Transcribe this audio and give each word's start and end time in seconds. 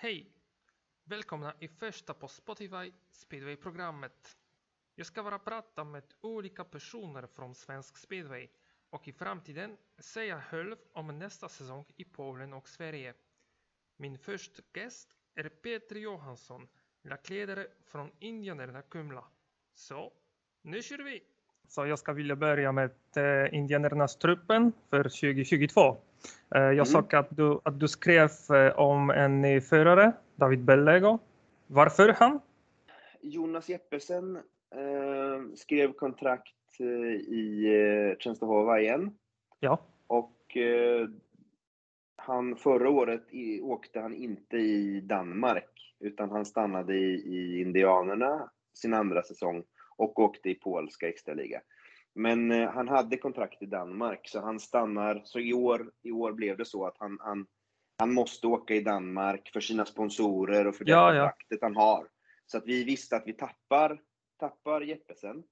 Hej! 0.00 0.32
Välkomna 1.04 1.54
i 1.60 1.68
första 1.68 2.14
på 2.14 2.28
Spotify 2.28 2.92
Speedway-programmet. 3.10 4.38
Jag 4.94 5.06
ska 5.06 5.22
bara 5.22 5.38
prata 5.38 5.84
med 5.84 6.14
olika 6.20 6.64
personer 6.64 7.26
från 7.26 7.54
svensk 7.54 7.96
speedway 7.96 8.48
och 8.90 9.08
i 9.08 9.12
framtiden 9.12 9.76
säga 9.98 10.42
själv 10.42 10.76
om 10.92 11.18
nästa 11.18 11.48
säsong 11.48 11.84
i 11.96 12.04
Polen 12.04 12.52
och 12.52 12.68
Sverige. 12.68 13.14
Min 13.96 14.18
första 14.18 14.62
gäst 14.74 15.16
är 15.34 15.48
Peter 15.48 15.96
Johansson, 15.96 16.68
lackledare 17.02 17.66
från 17.84 18.12
Indianerna 18.18 18.82
Kumla. 18.82 19.28
Så, 19.74 20.12
nu 20.62 20.82
kör 20.82 20.98
vi! 20.98 21.24
Så 21.68 21.86
jag 21.86 21.98
ska 21.98 22.12
vilja 22.12 22.36
börja 22.36 22.72
med 22.72 22.90
eh, 23.16 23.54
Indianernas 23.54 24.16
truppen 24.16 24.72
för 24.90 25.02
2022. 25.02 25.80
Eh, 26.54 26.60
jag 26.60 26.72
Mm. 26.72 26.84
såg 26.86 27.14
att 27.14 27.36
du, 27.36 27.60
att 27.62 27.80
du 27.80 27.88
skrev 27.88 28.30
eh, 28.50 28.78
om 28.78 29.10
en 29.10 29.40
ny 29.42 29.60
förare, 29.60 30.12
David 30.36 30.64
Bellego. 30.64 31.18
Varför 31.66 32.08
han? 32.08 32.40
Jonas 33.20 33.68
Jeppesen 33.68 34.36
eh, 34.74 35.54
skrev 35.56 35.92
kontrakt 35.92 36.54
eh, 36.80 36.86
i 37.14 37.64
eh, 38.10 38.16
Częstochowa 38.18 38.80
igen. 38.80 39.14
Ja. 39.60 39.78
Och 40.06 40.56
eh, 40.56 41.08
han, 42.16 42.56
förra 42.56 42.90
året 42.90 43.22
i, 43.30 43.60
åkte 43.60 44.00
han 44.00 44.14
inte 44.14 44.56
i 44.56 45.00
Danmark, 45.00 45.94
utan 46.00 46.30
han 46.30 46.44
stannade 46.44 46.94
i, 46.94 47.14
i 47.14 47.60
Indianerna 47.60 48.50
sin 48.74 48.94
andra 48.94 49.22
säsong 49.22 49.64
och 49.98 50.18
åkte 50.18 50.50
i 50.50 50.54
polska 50.54 51.08
extraliga. 51.08 51.60
Men 52.14 52.52
eh, 52.52 52.70
han 52.70 52.88
hade 52.88 53.16
kontrakt 53.16 53.62
i 53.62 53.66
Danmark, 53.66 54.28
så 54.28 54.40
han 54.40 54.60
stannar. 54.60 55.22
Så 55.24 55.40
i 55.40 55.52
år, 55.52 55.90
i 56.02 56.12
år 56.12 56.32
blev 56.32 56.56
det 56.56 56.64
så 56.64 56.86
att 56.86 56.96
han, 56.98 57.18
han, 57.20 57.46
han 57.98 58.14
måste 58.14 58.46
åka 58.46 58.74
i 58.74 58.80
Danmark 58.80 59.50
för 59.52 59.60
sina 59.60 59.84
sponsorer 59.84 60.66
och 60.66 60.76
för 60.76 60.84
det 60.84 60.90
Ja, 60.90 61.14
ja. 61.14 61.22
kontraktet 61.22 61.62
han 61.62 61.76
har. 61.76 62.08
Så 62.46 62.58
att 62.58 62.66
vi 62.66 62.84
visste 62.84 63.16
att 63.16 63.26
vi 63.26 63.32
tappar, 63.32 64.00
tappar 64.38 64.80
Jeppesen. 64.80 65.44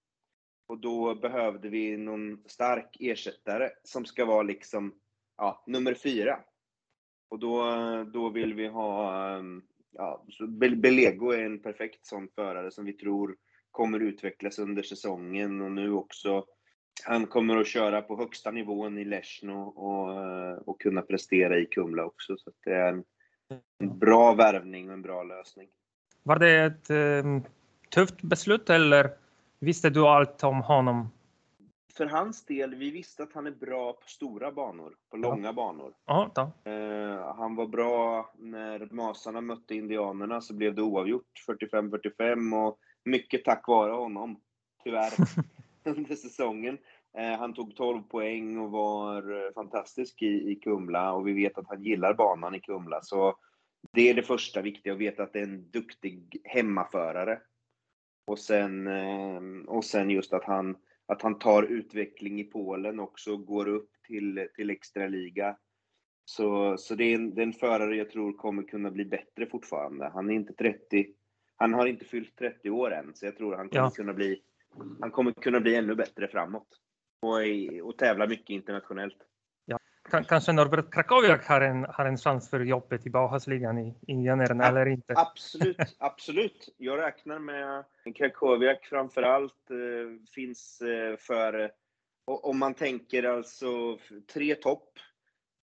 Och 0.68 0.78
då 0.78 1.14
behövde 1.14 1.68
vi 1.68 1.96
någon 1.96 2.42
stark 2.46 2.96
ersättare 3.00 3.70
som 3.82 4.04
ska 4.04 4.24
vara 4.24 4.42
liksom 4.42 4.94
ja, 5.36 5.64
nummer 5.66 5.94
fyra. 5.94 6.40
Och 7.28 7.38
då, 7.38 7.64
då 8.12 8.28
vill 8.28 8.54
vi 8.54 8.68
ha, 8.68 9.36
um, 9.36 9.62
ja, 9.92 10.26
Belego 10.76 11.30
är 11.30 11.42
en 11.42 11.62
perfekt 11.62 12.06
sån 12.06 12.28
förare 12.28 12.70
som 12.70 12.84
vi 12.84 12.92
tror 12.92 13.36
kommer 13.76 14.00
utvecklas 14.00 14.58
under 14.58 14.82
säsongen 14.82 15.60
och 15.60 15.72
nu 15.72 15.92
också. 15.92 16.44
Han 17.04 17.26
kommer 17.26 17.56
att 17.56 17.66
köra 17.66 18.02
på 18.02 18.16
högsta 18.16 18.50
nivån 18.50 18.98
i 18.98 19.04
Leszno 19.04 19.62
och, 19.62 20.24
eh, 20.24 20.58
och 20.58 20.80
kunna 20.80 21.02
prestera 21.02 21.58
i 21.58 21.66
Kumla 21.66 22.04
också. 22.04 22.36
Så 22.36 22.50
det 22.64 22.74
är 22.74 22.92
en, 22.92 23.04
bra 23.98 24.34
värvning 24.34 24.88
och 24.88 24.94
en 24.94 25.02
bra 25.02 25.22
lösning. 25.22 25.68
Var 26.22 26.38
det 26.38 26.64
ett 26.64 26.90
eh, 26.90 27.42
tufft 27.90 28.22
beslut 28.22 28.70
eller 28.70 29.10
visste 29.58 29.90
du 29.90 30.06
allt 30.06 30.44
om 30.44 30.60
honom? 30.62 31.08
För 31.96 32.06
hans 32.06 32.44
del, 32.44 32.74
vi 32.74 32.90
visste 32.90 33.22
att 33.22 33.32
han 33.32 33.46
är 33.46 33.50
bra 33.50 33.92
på 33.92 34.08
stora 34.08 34.52
banor, 34.52 34.94
på 35.10 35.16
långa 35.16 35.52
banor. 35.52 35.92
Ja, 36.06 36.30
då. 36.34 36.70
Eh, 36.70 37.34
han 37.36 37.56
var 37.56 37.66
bra 37.66 38.30
när 38.38 38.88
Masarna 38.90 39.40
mötte 39.40 39.74
Indianerna 39.74 40.40
så 40.40 40.54
blev 40.54 40.74
det 40.74 40.82
oavgjort 40.82 41.44
45-45 41.48 42.66
och 42.66 42.78
mycket 43.06 43.44
tack 43.44 43.68
vare 43.68 43.92
honom, 43.92 44.40
tyvärr, 44.84 45.12
under 45.84 46.14
säsongen. 46.14 46.78
Eh, 47.18 47.38
han 47.38 47.54
tog 47.54 47.76
12 47.76 48.02
poäng 48.02 48.58
och 48.58 48.70
var 48.70 49.46
eh, 49.46 49.52
fantastisk 49.54 50.22
i, 50.22 50.50
i 50.50 50.54
Kumla 50.54 51.12
och 51.12 51.28
vi 51.28 51.32
vet 51.32 51.58
att 51.58 51.68
han 51.68 51.82
gillar 51.82 52.14
banan 52.14 52.54
i 52.54 52.60
Kumla. 52.60 53.02
Så 53.02 53.36
det 53.92 54.10
är 54.10 54.14
det 54.14 54.22
första 54.22 54.62
viktiga, 54.62 54.92
att 54.92 54.98
veta 54.98 55.22
att 55.22 55.32
det 55.32 55.38
är 55.38 55.44
en 55.44 55.70
duktig 55.70 56.40
hemmaförare. 56.44 57.40
Och 58.26 58.38
sen, 58.38 58.86
eh, 58.86 59.40
och 59.66 59.84
sen 59.84 60.10
just 60.10 60.32
att 60.32 60.44
han, 60.44 60.76
att 61.06 61.22
han 61.22 61.38
tar 61.38 61.62
utveckling 61.62 62.40
i 62.40 62.44
Polen 62.44 63.00
också, 63.00 63.36
går 63.36 63.68
upp 63.68 63.90
till, 64.06 64.48
till 64.54 64.70
extraliga. 64.70 65.56
Så, 66.24 66.76
så 66.78 66.94
det, 66.94 67.04
är 67.04 67.14
en, 67.14 67.34
det 67.34 67.40
är 67.40 67.46
en 67.46 67.52
förare 67.52 67.96
jag 67.96 68.10
tror 68.10 68.32
kommer 68.32 68.62
kunna 68.62 68.90
bli 68.90 69.04
bättre 69.04 69.46
fortfarande. 69.46 70.10
Han 70.14 70.30
är 70.30 70.34
inte 70.34 70.52
30, 70.52 71.06
han 71.56 71.74
har 71.74 71.86
inte 71.86 72.04
fyllt 72.04 72.36
30 72.36 72.70
år 72.70 72.94
än, 72.94 73.14
så 73.14 73.26
jag 73.26 73.36
tror 73.36 73.56
han 73.56 73.68
kommer 73.68 73.84
Ja. 73.84 73.90
kunna 73.90 74.12
bli, 74.12 74.40
han 75.00 75.10
kommer 75.10 75.32
kunna 75.32 75.60
bli 75.60 75.76
ännu 75.76 75.94
bättre 75.94 76.28
framåt. 76.28 76.68
Och, 77.22 77.42
i- 77.46 77.80
och 77.80 77.98
tävla 77.98 78.26
mycket 78.26 78.50
internationellt. 78.50 79.16
K- 80.10 80.22
kanske 80.28 80.52
Norbert 80.52 80.92
Krakowiak 80.94 81.46
har 81.46 81.60
en, 81.60 81.84
har 81.84 82.04
en 82.06 82.16
chans 82.16 82.50
för 82.50 82.60
jobbet 82.60 83.06
i 83.06 83.10
Bauhausligan 83.10 83.78
i 83.78 83.94
Indianerna 84.06 84.64
Ja, 84.64 84.68
eller 84.70 84.86
inte? 84.86 85.14
Absolut, 85.16 85.76
absolut. 85.98 86.74
Jag 86.76 86.98
räknar 86.98 87.38
med 87.38 87.84
Krakowiak 88.16 88.86
framför 88.86 89.22
allt 89.22 89.70
eh, 89.70 89.76
finns 90.34 90.80
eh, 90.80 91.16
för, 91.16 91.70
om 92.24 92.58
man 92.58 92.74
tänker 92.74 93.22
alltså 93.24 93.98
tre 94.34 94.54
topp. 94.54 94.88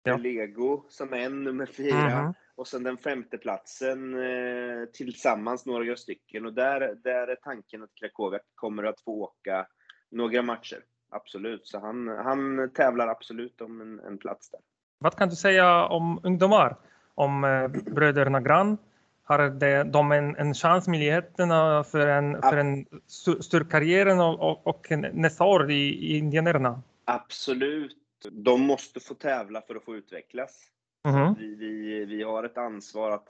Ja. 0.03 0.17
Lego 0.17 0.85
som 0.89 1.13
en, 1.13 1.43
nummer 1.43 1.65
fyra. 1.65 2.21
Mhm. 2.23 2.33
Och 2.55 2.67
sen 2.67 2.83
den 2.83 2.97
femte 2.97 3.37
platsen 3.37 4.13
eh, 4.13 4.85
tillsammans 4.93 5.65
några 5.65 5.95
stycken. 5.95 6.45
Och 6.45 6.53
där, 6.53 6.95
där 7.03 7.27
är 7.27 7.35
tanken 7.35 7.83
att 7.83 7.95
Krakowiak 7.99 8.41
kommer 8.55 8.83
att 8.83 9.01
få 9.01 9.11
åka 9.11 9.67
några 10.11 10.41
matcher. 10.41 10.83
Absolut. 11.09 11.67
Så 11.67 11.79
han, 11.79 12.07
han 12.07 12.71
tävlar 12.73 13.07
absolut 13.07 13.61
om 13.61 13.81
en, 13.81 13.99
en 13.99 14.17
plats 14.17 14.49
där. 14.49 14.59
Vad 14.97 15.15
kan 15.15 15.29
du 15.29 15.35
säga 15.35 15.85
om 15.85 16.19
ungdomar? 16.23 16.75
Om 17.15 17.43
eh, 17.43 17.67
bröderna 17.67 18.41
Gran? 18.41 18.77
Har 19.23 19.49
de, 19.49 19.83
de 19.83 20.11
en, 20.11 20.35
en 20.35 20.53
chans, 20.53 20.87
möjligheterna 20.87 21.83
för 21.83 22.07
en, 22.07 22.41
för 22.41 22.57
en 22.57 22.85
st- 23.07 23.43
stor 23.43 23.69
karriär 23.69 24.19
och, 24.19 24.39
och, 24.39 24.67
och 24.67 24.91
nästa 25.13 25.43
år 25.43 25.71
i, 25.71 25.89
i 25.89 26.17
Indianerna? 26.17 26.81
Absolut. 27.05 27.97
De 28.31 28.61
måste 28.61 28.99
få 28.99 29.13
tävla 29.13 29.61
för 29.61 29.75
att 29.75 29.83
få 29.83 29.95
utvecklas. 29.95 30.69
Mhm. 31.03 31.35
Vi, 31.39 31.55
vi, 31.55 32.05
vi 32.05 32.23
har 32.23 32.43
ett 32.43 32.57
ansvar 32.57 33.11
att, 33.11 33.29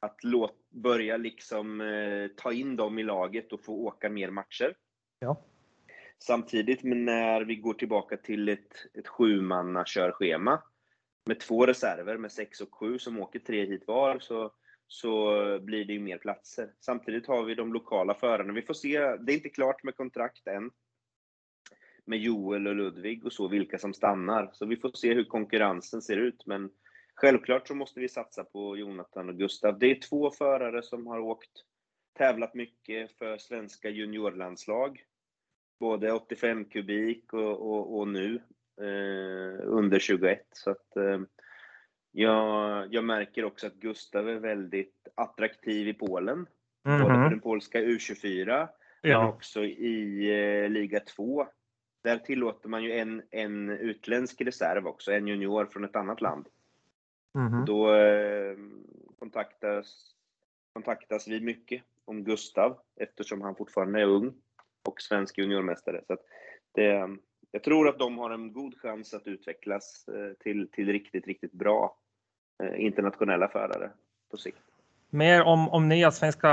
att 0.00 0.24
låt, 0.24 0.70
börja 0.70 1.16
liksom 1.16 1.80
eh, 1.80 2.28
ta 2.36 2.52
in 2.52 2.76
dem 2.76 2.98
i 2.98 3.02
laget 3.02 3.52
och 3.52 3.64
få 3.64 3.72
åka 3.72 4.08
mer 4.08 4.30
matcher. 4.30 4.76
Ja. 5.18 5.44
Samtidigt 6.18 6.82
men 6.82 7.04
när 7.04 7.44
vi 7.44 7.56
går 7.56 7.74
tillbaka 7.74 8.16
till 8.16 8.48
ett, 8.48 8.86
ett 8.94 9.08
sjumannakörschema 9.08 10.62
med 11.24 11.40
två 11.40 11.66
reserver 11.66 12.16
med 12.16 12.32
sex 12.32 12.60
och 12.60 12.74
sju 12.74 12.98
som 12.98 13.20
åker 13.20 13.38
tre 13.38 13.66
hit 13.66 13.84
var 13.86 14.18
så, 14.18 14.52
så 14.86 15.34
blir 15.58 15.84
det 15.84 15.92
ju 15.92 16.00
mer 16.00 16.18
platser. 16.18 16.70
Samtidigt 16.80 17.26
har 17.26 17.44
vi 17.44 17.54
de 17.54 17.72
lokala 17.72 18.14
förarna. 18.14 18.52
Vi 18.52 18.62
får 18.62 18.74
se, 18.74 18.98
det 18.98 19.32
är 19.32 19.36
inte 19.36 19.48
klart 19.48 19.82
med 19.82 19.96
kontrakt 19.96 20.46
än 20.46 20.70
med 22.04 22.18
Joel 22.18 22.66
och 22.66 22.76
Ludvig 22.76 23.24
och 23.24 23.32
så, 23.32 23.48
vilka 23.48 23.78
som 23.78 23.94
stannar. 23.94 24.50
Så 24.52 24.66
vi 24.66 24.76
får 24.76 24.90
se 24.94 25.14
hur 25.14 25.24
konkurrensen 25.24 26.02
ser 26.02 26.16
ut. 26.16 26.46
Men 26.46 26.70
självklart 27.20 27.68
så 27.68 27.74
måste 27.74 28.00
vi 28.00 28.08
satsa 28.08 28.44
på 28.44 28.76
Jonathan 28.76 29.28
och 29.28 29.34
Gustav. 29.38 29.78
Det 29.78 29.90
är 29.90 30.00
två 30.00 30.30
förare 30.30 30.82
som 30.82 31.06
har 31.06 31.18
åkt, 31.18 31.50
tävlat 32.18 32.54
mycket 32.54 33.12
för 33.18 33.38
svenska 33.38 33.88
juniorlandslag. 33.88 35.02
Både 35.80 36.12
85 36.12 36.64
kubik 36.64 37.32
och, 37.32 37.72
och, 37.72 37.98
och 37.98 38.08
nu 38.08 38.34
eh, 38.80 39.60
under 39.64 39.98
21. 39.98 40.46
Så 40.52 40.70
att, 40.70 40.96
eh, 40.96 41.20
jag, 42.12 42.94
jag 42.94 43.04
märker 43.04 43.44
också 43.44 43.66
att 43.66 43.74
Gustav 43.74 44.28
är 44.28 44.34
väldigt 44.38 45.08
attraktiv 45.14 45.88
i 45.88 45.94
Polen. 45.94 46.46
Både 46.84 46.98
för 46.98 47.10
Mhm. 47.16 47.30
den 47.30 47.40
polska 47.40 47.78
U24 47.80 48.68
men 49.02 49.10
Ja. 49.10 49.28
också 49.28 49.64
i 49.64 50.30
eh, 50.64 50.70
liga 50.70 51.00
2. 51.00 51.46
Där 52.04 52.18
tillåter 52.18 52.68
man 52.68 52.84
ju 52.84 52.92
en, 52.92 53.22
en 53.30 53.70
utländsk 53.70 54.40
reserv 54.40 54.86
också, 54.86 55.12
en 55.12 55.26
junior 55.28 55.66
från 55.66 55.84
ett 55.84 55.96
annat 55.96 56.20
land. 56.20 56.46
Mm. 57.38 57.64
Då 57.64 57.94
eh, 57.94 58.56
kontaktas, 59.18 60.14
kontaktas 60.72 61.28
vi 61.28 61.40
mycket 61.40 61.82
om 62.04 62.24
Gustav 62.24 62.78
eftersom 62.96 63.42
han 63.42 63.56
fortfarande 63.56 64.00
är 64.00 64.06
ung 64.06 64.34
och 64.88 65.00
svensk 65.00 65.38
juniormästare. 65.38 66.02
Så 66.06 66.12
att 66.12 66.24
det, 66.72 67.16
jag 67.50 67.62
tror 67.62 67.88
att 67.88 67.98
de 67.98 68.18
har 68.18 68.30
en 68.30 68.52
god 68.52 68.78
chans 68.78 69.14
att 69.14 69.26
utvecklas 69.26 70.08
eh, 70.08 70.32
till, 70.32 70.70
till 70.70 70.86
riktigt, 70.88 71.26
riktigt 71.26 71.52
bra 71.52 71.98
eh, 72.62 72.84
internationella 72.84 73.48
förare 73.48 73.90
på 74.30 74.36
sikt. 74.36 74.67
Mer 75.10 75.42
om, 75.42 75.68
om 75.68 75.88
nya 75.88 76.10
svenska 76.10 76.50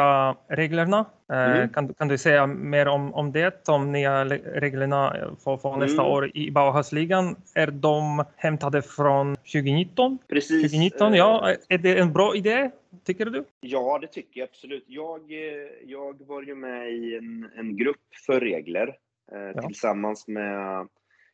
reglerna. 0.47 1.05
Eh, 1.31 1.55
Mm. 1.55 1.69
kan, 1.69 1.93
kan 1.93 2.07
du 2.07 2.17
säga 2.17 2.47
mer 2.47 2.87
om, 2.87 3.13
om 3.13 3.31
det? 3.31 3.65
De 3.65 3.91
nya 3.91 4.23
le- 4.23 4.41
reglerna 4.55 5.17
eh, 5.17 5.35
för, 5.43 5.57
för 5.57 5.77
nästa 5.77 6.01
Mm. 6.01 6.13
år 6.13 6.31
i 6.37 6.51
Bauhausligan. 6.51 7.35
Är 7.55 7.67
de 7.71 8.23
hämtade 8.35 8.81
från 8.81 9.35
2019? 9.35 10.17
Precis. 10.27 10.61
2019, 10.71 11.13
eh, 11.13 11.17
ja. 11.19 11.49
Är 11.69 11.77
det 11.77 11.99
en 11.99 12.13
bra 12.13 12.35
idé, 12.35 12.71
tycker 13.05 13.25
du? 13.25 13.43
Ja, 13.59 13.99
det 14.01 14.07
tycker 14.07 14.39
jag 14.39 14.47
absolut. 14.49 14.83
Jag, 14.87 15.31
eh, 15.31 15.69
jag 15.85 16.27
var 16.27 16.41
ju 16.41 16.55
med 16.55 16.91
i 16.93 17.15
en, 17.17 17.49
en 17.57 17.77
grupp 17.77 18.15
för 18.25 18.39
regler 18.39 18.95
eh, 19.31 19.65
tillsammans 19.65 20.27
med 20.27 20.87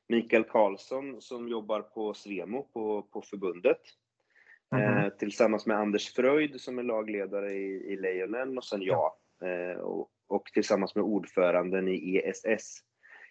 Mikael 0.10 0.44
Karlsson 0.44 1.22
som 1.22 1.48
jobbar 1.50 1.82
på 1.82 2.14
Svemo 2.14 2.64
på, 2.74 3.02
på 3.14 3.22
förbundet. 3.22 3.78
Mm. 4.76 5.12
tillsammans 5.20 5.66
med 5.66 5.78
Anders 5.78 6.14
Fröjd 6.14 6.62
som 6.62 6.80
är 6.80 6.84
lagledare 6.84 7.54
i, 7.54 7.94
i 7.94 7.98
Lejonen 7.98 8.58
och 8.58 8.64
sen 8.64 8.82
jag. 8.82 9.12
Eh, 9.44 9.80
och, 9.80 10.10
och, 10.28 10.46
tillsammans 10.54 10.96
med 10.96 11.04
ordföranden 11.04 11.88
i 11.88 12.18
ESS. 12.18 12.78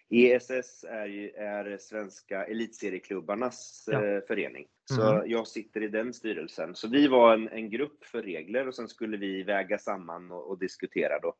ESS 0.09 0.83
är, 0.83 1.05
ju, 1.05 1.29
är 1.29 1.77
svenska 1.77 2.45
elitserieklubbarnas 2.45 3.89
ja. 3.91 4.05
eh, 4.05 4.21
förening. 4.27 4.67
Så 4.85 5.11
mm. 5.11 5.31
jag 5.31 5.47
sitter 5.47 5.83
i 5.83 5.87
den 5.87 6.13
styrelsen. 6.13 6.75
Så 6.75 6.87
vi 6.87 7.07
var 7.07 7.33
en, 7.33 7.49
en 7.49 7.69
grupp 7.69 8.05
för 8.05 8.21
regler 8.21 8.67
och 8.67 8.75
sen 8.75 8.87
skulle 8.87 9.17
vi 9.17 9.43
väga 9.43 9.77
samman 9.77 10.31
och, 10.31 10.49
och 10.49 10.59
diskutera 10.59 11.19
då. 11.19 11.35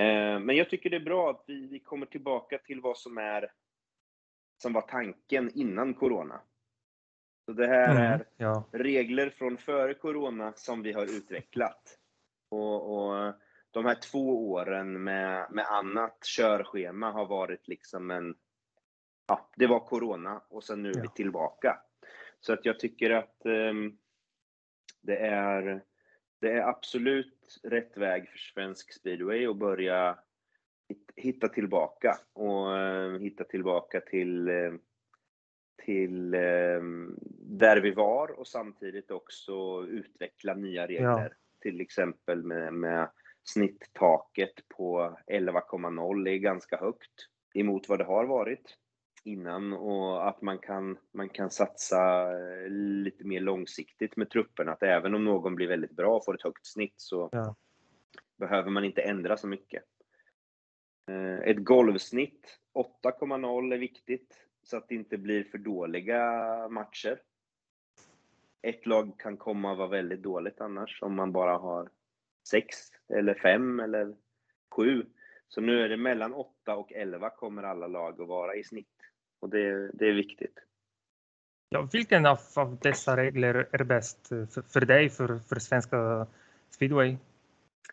Eh, 0.00 0.40
men 0.40 0.56
jag 0.56 0.70
tycker 0.70 0.90
det 0.90 0.96
är 0.96 1.00
bra 1.00 1.30
att 1.30 1.44
vi, 1.46 1.66
vi 1.66 1.80
kommer 1.80 2.06
tillbaka 2.06 2.58
till 2.58 2.80
vad 2.80 2.98
som 2.98 3.18
är 3.18 3.50
som 4.62 4.72
var 4.72 4.82
tanken 4.82 5.50
innan 5.54 5.94
corona. 5.94 6.40
Så 7.46 7.52
det 7.52 7.66
här 7.66 7.90
mm, 7.90 8.02
är 8.02 8.24
ja. 8.36 8.64
regler 8.72 9.30
från 9.30 9.58
före 9.58 9.94
corona 9.94 10.52
som 10.56 10.82
vi 10.82 10.92
har 10.92 11.04
utvecklat. 11.04 11.98
Och, 12.48 12.96
och 12.96 13.34
de 13.70 13.84
här 13.84 13.94
två 13.94 14.50
åren 14.50 15.04
med, 15.04 15.46
med 15.50 15.66
annat 15.66 16.24
körschema 16.24 17.10
har 17.12 17.26
varit 17.26 17.68
liksom 17.68 18.10
en... 18.10 18.34
Ja, 19.26 19.50
det 19.56 19.66
var 19.66 19.80
corona 19.80 20.42
och 20.48 20.64
sen 20.64 20.82
nu 20.82 20.90
är 20.90 20.96
ja. 20.96 21.02
vi 21.02 21.08
tillbaka. 21.08 21.78
Så 22.40 22.52
att 22.52 22.64
jag 22.64 22.78
tycker 22.78 23.10
att 23.10 23.40
um, 23.44 23.98
det, 25.02 25.16
är, 25.16 25.82
det 26.40 26.52
är 26.52 26.68
absolut 26.68 27.60
rätt 27.62 27.96
väg 27.96 28.28
för 28.28 28.38
svensk 28.38 28.92
speedway 28.92 29.46
att 29.46 29.56
börja 29.56 30.18
hitta 31.16 31.48
tillbaka 31.48 32.18
och 32.32 32.66
uh, 32.66 33.18
hitta 33.18 33.44
tillbaka 33.44 34.00
till 34.00 34.48
uh, 34.48 34.74
till 35.86 36.34
eh, 36.34 36.82
där 37.48 37.76
vi 37.76 37.90
var 37.90 38.30
och 38.38 38.46
samtidigt 38.46 39.10
också 39.10 39.84
utveckla 39.88 40.54
nya 40.54 40.86
regler. 40.86 41.06
Ja. 41.06 41.28
Till 41.60 41.80
exempel 41.80 42.42
med, 42.42 42.74
med 42.74 43.10
snitttaket 43.44 44.68
på 44.68 45.16
11,0 45.26 46.28
är 46.28 46.36
ganska 46.36 46.76
högt 46.76 47.28
emot 47.54 47.88
vad 47.88 47.98
det 47.98 48.04
har 48.04 48.24
varit 48.24 48.76
innan 49.24 49.72
och 49.72 50.28
att 50.28 50.42
man 50.42 50.58
kan, 50.58 50.98
man 51.12 51.28
kan 51.28 51.50
satsa 51.50 52.32
eh, 52.32 52.68
lite 52.70 53.24
mer 53.24 53.40
långsiktigt 53.40 54.16
med 54.16 54.30
trupperna. 54.30 54.72
Att 54.72 54.82
även 54.82 55.14
om 55.14 55.24
någon 55.24 55.54
blir 55.54 55.68
väldigt 55.68 55.96
bra 55.96 56.16
och 56.16 56.24
får 56.24 56.34
ett 56.34 56.42
högt 56.42 56.66
snitt 56.66 56.94
så 56.96 57.28
ja. 57.32 57.56
behöver 58.38 58.70
man 58.70 58.84
inte 58.84 59.02
ändra 59.02 59.36
så 59.36 59.46
mycket. 59.46 59.82
Eh, 61.10 61.38
ett 61.38 61.64
golvsnitt 61.64 62.58
8,0 63.04 63.74
är 63.74 63.78
viktigt 63.78 64.46
så 64.62 64.76
att 64.76 64.88
det 64.88 64.94
inte 64.94 65.18
blir 65.18 65.44
för 65.44 65.58
dåliga 65.58 66.22
matcher. 66.68 67.20
Ett 68.66 68.86
lag 68.86 69.18
kan 69.18 69.36
komma 69.36 69.72
att 69.72 69.78
vara 69.78 69.88
väldigt 69.88 70.22
dåligt 70.22 70.60
annars 70.60 71.02
om 71.02 71.14
man 71.14 71.32
bara 71.32 71.58
har 71.58 71.88
sex 72.48 72.76
eller 73.08 73.34
fem 73.34 73.80
eller 73.80 74.16
sju. 74.76 75.06
Så 75.48 75.60
nu 75.60 75.80
är 75.80 75.88
det 75.88 75.96
mellan 75.96 76.34
8 76.34 76.76
och 76.76 76.92
11 76.92 77.30
kommer 77.30 77.62
alla 77.62 77.86
lag 77.86 78.20
att 78.20 78.28
vara 78.28 78.54
i 78.54 78.64
snitt. 78.64 78.96
Och 79.40 79.50
det, 79.50 79.90
det 79.92 80.08
är 80.08 80.12
viktigt. 80.12 80.58
Ja, 81.68 81.88
vilken 81.92 82.26
av, 82.26 82.38
av 82.56 82.78
dessa 82.78 83.16
regler 83.16 83.68
är 83.72 83.84
bäst 83.84 84.28
för, 84.28 84.62
för 84.62 84.80
dig, 84.80 85.10
för, 85.10 85.38
för 85.38 85.56
svenska 85.56 86.26
speedway? 86.70 87.16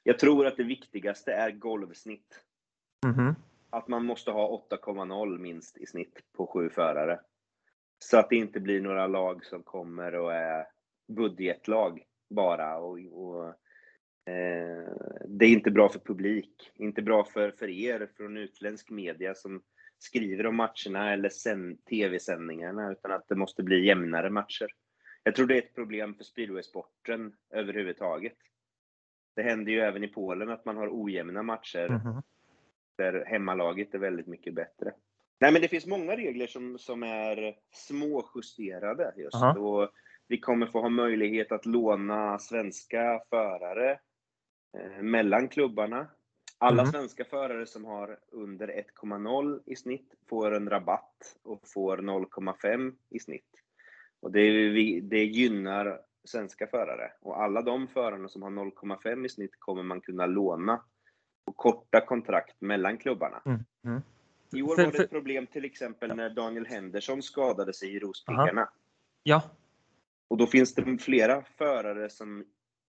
Jag 0.03 0.19
tror 0.19 0.47
att 0.47 0.57
det 0.57 0.63
viktigaste 0.63 1.33
är 1.33 1.51
golvsnitt. 1.51 2.43
Mm 3.05 3.15
-hmm 3.15 3.35
att 3.73 3.87
man 3.87 4.05
måste 4.05 4.31
ha 4.31 4.65
8,0 4.69 5.37
minst 5.37 5.77
i 5.77 5.85
snitt 5.85 6.19
på 6.33 6.47
sju 6.47 6.69
förare. 6.69 7.19
Så 8.03 8.17
att 8.17 8.29
det 8.29 8.35
inte 8.35 8.59
blir 8.59 8.81
några 8.81 9.07
lag 9.07 9.45
som 9.45 9.63
kommer 9.63 10.15
och 10.15 10.33
är 10.33 10.67
budgetlag 11.07 12.03
bara. 12.29 12.77
Och, 12.77 12.99
och 13.11 13.47
eh, 14.33 14.93
det 15.27 15.45
är 15.45 15.49
inte 15.49 15.71
bra 15.71 15.89
för 15.89 15.99
publik, 15.99 16.71
inte 16.75 17.01
bra 17.01 17.23
för, 17.23 17.51
för 17.51 17.69
er 17.69 18.09
från 18.17 18.37
utländsk 18.37 18.89
media 18.89 19.35
som 19.35 19.61
skriver 19.99 20.45
om 20.45 20.55
matcherna 20.55 21.13
eller 21.13 21.29
tv-sändningarna, 21.89 22.91
utan 22.91 23.11
att 23.11 23.27
det 23.27 23.35
måste 23.35 23.63
bli 23.63 23.85
jämnare 23.85 24.29
matcher. 24.29 24.67
Jag 25.23 25.35
tror 25.35 25.47
det 25.47 25.55
är 25.55 25.61
ett 25.61 25.75
problem 25.75 26.15
för 26.15 26.23
speedwaysporten 26.23 27.33
överhuvudtaget. 27.49 28.37
Det 29.35 29.41
händer 29.41 29.71
ju 29.71 29.79
även 29.79 30.03
i 30.03 30.07
Polen 30.07 30.49
att 30.49 30.65
man 30.65 30.77
har 30.77 30.89
ojämna 30.91 31.43
matcher. 31.43 31.85
Mm 31.85 32.01
-hmm 32.01 32.21
där 32.95 33.25
hemmalaget 33.25 33.93
är 33.93 33.99
väldigt 33.99 34.27
mycket 34.27 34.53
bättre. 34.53 34.93
Nej, 35.39 35.51
men 35.51 35.61
det 35.61 35.67
finns 35.67 35.85
många 35.85 36.15
regler 36.15 36.47
som, 36.47 36.79
som 36.79 37.03
är 37.03 37.55
småjusterade 37.71 39.13
just. 39.17 39.35
Aha. 39.35 39.59
Och 39.59 39.89
vi 40.27 40.39
kommer 40.39 40.67
få 40.67 40.81
ha 40.81 40.89
möjlighet 40.89 41.51
att 41.51 41.65
låna 41.65 42.39
svenska 42.39 43.21
förare 43.29 43.99
eh, 44.77 45.01
mellan 45.01 45.47
klubbarna. 45.47 46.07
Alla 46.57 46.81
mm. 46.81 46.91
svenska 46.91 47.25
förare 47.25 47.65
som 47.65 47.85
har 47.85 48.19
under 48.31 48.67
1,0 49.01 49.61
i 49.65 49.75
snitt 49.75 50.13
får 50.29 50.55
en 50.55 50.69
rabatt 50.69 51.37
och 51.43 51.61
får 51.73 51.97
0,5 51.97 52.95
i 53.09 53.19
snitt. 53.19 53.49
Och 54.21 54.31
det, 54.31 54.71
det 55.01 55.23
gynnar 55.23 55.99
svenska 56.23 56.67
förare. 56.67 57.11
Och 57.21 57.43
alla 57.43 57.61
de 57.61 57.87
förarna 57.87 58.27
som 58.27 58.41
har 58.41 58.49
0,5 58.49 59.25
i 59.25 59.29
snitt 59.29 59.59
kommer 59.59 59.83
man 59.83 60.01
kunna 60.01 60.25
låna 60.25 60.83
och 61.45 61.57
korta 61.57 62.01
kontrakt 62.01 62.61
mellan 62.61 62.97
klubbarna. 62.97 63.41
Mm. 63.45 63.59
Mm. 63.85 64.01
I 64.55 64.61
år 64.61 64.77
var 64.77 64.91
det 64.91 65.03
ett 65.03 65.09
problem 65.09 65.47
till 65.47 65.65
exempel 65.65 66.15
när 66.15 66.29
Daniel 66.29 66.65
Henderson 66.65 67.23
skadade 67.23 67.73
sig 67.73 67.95
i 67.95 67.99
Rospiggarna. 67.99 68.69
Ja. 69.23 69.41
Och 70.27 70.37
då 70.37 70.47
finns 70.47 70.75
det 70.75 70.97
flera 70.97 71.41
förare 71.41 72.09
som, 72.09 72.45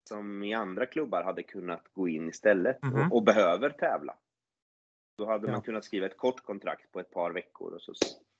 som 0.08 0.42
i 0.42 0.54
andra 0.54 0.86
klubbar 0.86 1.22
hade 1.22 1.42
kunnat 1.42 1.84
gå 1.94 2.08
in 2.08 2.28
istället 2.28 2.82
mm. 2.82 2.94
och, 3.06 3.16
och, 3.16 3.22
behöver 3.22 3.70
tävla. 3.70 4.14
Då 5.18 5.26
hade 5.26 5.46
ja. 5.46 5.52
man 5.52 5.62
kunnat 5.62 5.84
skriva 5.84 6.06
ett 6.06 6.16
kort 6.16 6.44
kontrakt 6.44 6.92
på 6.92 7.00
ett 7.00 7.10
par 7.10 7.30
veckor. 7.30 7.74
Och 7.74 7.80
så. 7.80 7.92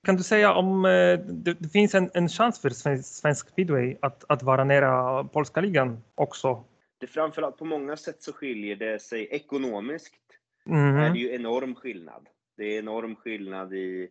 Kan 0.06 0.16
du 0.16 0.22
säga 0.22 0.54
om 0.54 0.84
eh, 0.84 1.18
det, 1.18 1.72
finns 1.72 1.94
en, 1.94 2.10
en 2.14 2.28
chans 2.28 2.60
för 2.60 2.70
svensk, 3.02 3.48
speedway 3.48 3.96
att, 4.02 4.24
att 4.28 4.42
vara 4.42 4.64
nära 4.64 5.24
polska 5.24 5.60
ligan 5.60 6.02
också 6.14 6.64
det 7.00 7.06
framförallt 7.06 7.56
på 7.56 7.64
många 7.64 7.96
sätt 7.96 8.22
så 8.22 8.32
skiljer 8.32 8.76
det 8.76 9.02
sig 9.02 9.28
ekonomiskt. 9.30 10.14
Mm. 10.66 10.96
är 10.96 11.10
det 11.10 11.18
ju 11.18 11.34
enorm 11.34 11.74
skillnad. 11.74 12.28
Det 12.60 12.76
är 12.76 12.78
enorm 12.78 13.16
skillnad 13.16 13.74
i... 13.74 14.08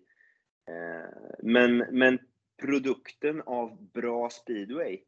Eh, 0.67 1.29
men, 1.39 1.77
men 1.77 2.19
produkten 2.61 3.41
av 3.41 3.91
bra 3.93 4.29
speedway 4.29 4.99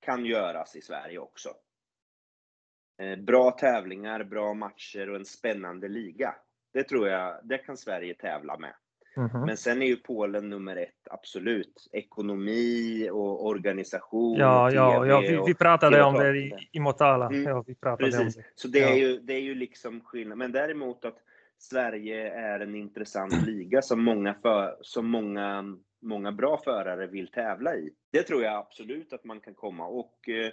kan 0.00 0.26
göras 0.26 0.76
i 0.76 0.80
Sverige 0.80 1.18
också. 1.18 1.48
Eh, 2.98 3.18
bra 3.18 3.50
tävlingar, 3.50 4.24
bra 4.24 4.54
matcher 4.54 5.10
och 5.10 5.16
en 5.16 5.24
spännande 5.24 5.88
liga. 5.88 6.34
Det 6.72 6.82
tror 6.82 7.08
jag, 7.08 7.40
det 7.44 7.58
kan 7.58 7.76
Sverige 7.76 8.14
tävla 8.14 8.58
med. 8.58 8.74
Mm-hmm. 9.16 9.46
Men 9.46 9.56
sen 9.56 9.82
är 9.82 9.86
ju 9.86 9.96
Polen 9.96 10.50
nummer 10.50 10.76
ett, 10.76 11.08
absolut. 11.10 11.88
Ekonomi 11.92 13.08
och 13.12 13.46
organisation. 13.46 14.38
Ja, 14.38 14.66
och 14.66 14.72
ja, 14.72 15.06
ja 15.06 15.20
vi, 15.20 15.42
vi 15.46 15.54
pratade 15.54 16.02
om 16.02 16.14
det 16.14 16.38
i, 16.38 16.68
i 16.72 16.80
Motala. 16.80 17.26
Mm. 17.26 17.42
Ja, 17.42 17.64
vi 17.66 17.74
pratade 17.74 18.10
Precis. 18.10 18.36
om 18.36 18.42
det. 18.42 18.48
Så 18.54 18.68
det 18.68 18.82
är, 18.82 18.94
ju, 18.94 19.18
det 19.18 19.32
är 19.32 19.40
ju 19.40 19.54
liksom 19.54 20.00
skillnad. 20.00 20.38
Men 20.38 20.52
däremot 20.52 21.04
att 21.04 21.18
Sverige 21.62 22.30
är 22.32 22.60
en 22.60 22.74
intressant 22.74 23.46
liga 23.46 23.82
som 23.82 24.04
många, 24.04 24.34
för, 24.34 24.76
som 24.80 25.06
många, 25.06 25.76
många 26.02 26.32
bra 26.32 26.58
förare 26.64 27.06
vill 27.06 27.28
tävla 27.28 27.74
i. 27.74 27.90
Det 28.12 28.22
tror 28.22 28.42
jag 28.42 28.54
absolut 28.54 29.12
att 29.12 29.24
man 29.24 29.40
kan 29.40 29.54
komma. 29.54 29.86
Och 29.86 30.28
eh, 30.28 30.52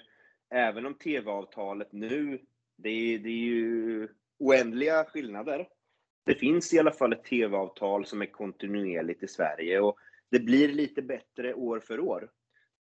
även 0.49 0.85
om 0.85 0.93
TV-avtalet 0.93 1.91
nu, 1.91 2.41
det 2.77 2.89
är, 2.89 3.19
det 3.19 3.29
är 3.29 3.45
ju 3.45 4.07
oändliga 4.39 5.03
skillnader 5.03 5.67
det 6.29 6.35
finns 6.35 6.73
i 6.73 6.79
alla 6.79 6.91
fall 6.91 7.13
ett 7.13 7.23
TV-avtal 7.23 8.05
som 8.05 8.21
är 8.21 8.25
kontinuerligt 8.25 9.23
i 9.23 9.27
Sverige 9.27 9.79
och 9.79 9.97
det 10.31 10.39
blir 10.39 10.67
lite 10.67 11.01
bättre 11.01 11.53
år 11.53 11.79
för 11.79 11.99
år. 11.99 12.29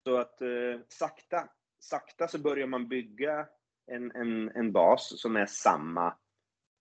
Så 0.04 0.16
att 0.16 0.40
eh, 0.40 0.80
sakta, 0.88 1.48
sakta 1.80 2.28
så 2.28 2.38
börjar 2.38 2.66
man 2.66 2.88
bygga 2.88 3.46
en, 3.86 4.10
en, 4.10 4.48
en 4.48 4.72
bas 4.72 5.20
som 5.20 5.36
är 5.36 5.46
samma 5.46 6.14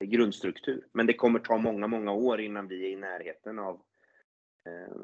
grundstruktur. 0.06 0.88
Men 0.92 1.08
det 1.08 1.13
kommer 1.13 1.39
ta 1.39 1.58
många, 1.58 1.88
många 1.88 2.12
år 2.12 2.42
innan 2.42 2.68
vi 2.68 2.86
är 2.86 2.89
i 2.89 2.96
närheten 2.96 3.60
av 3.60 3.82
eh, 4.68 4.96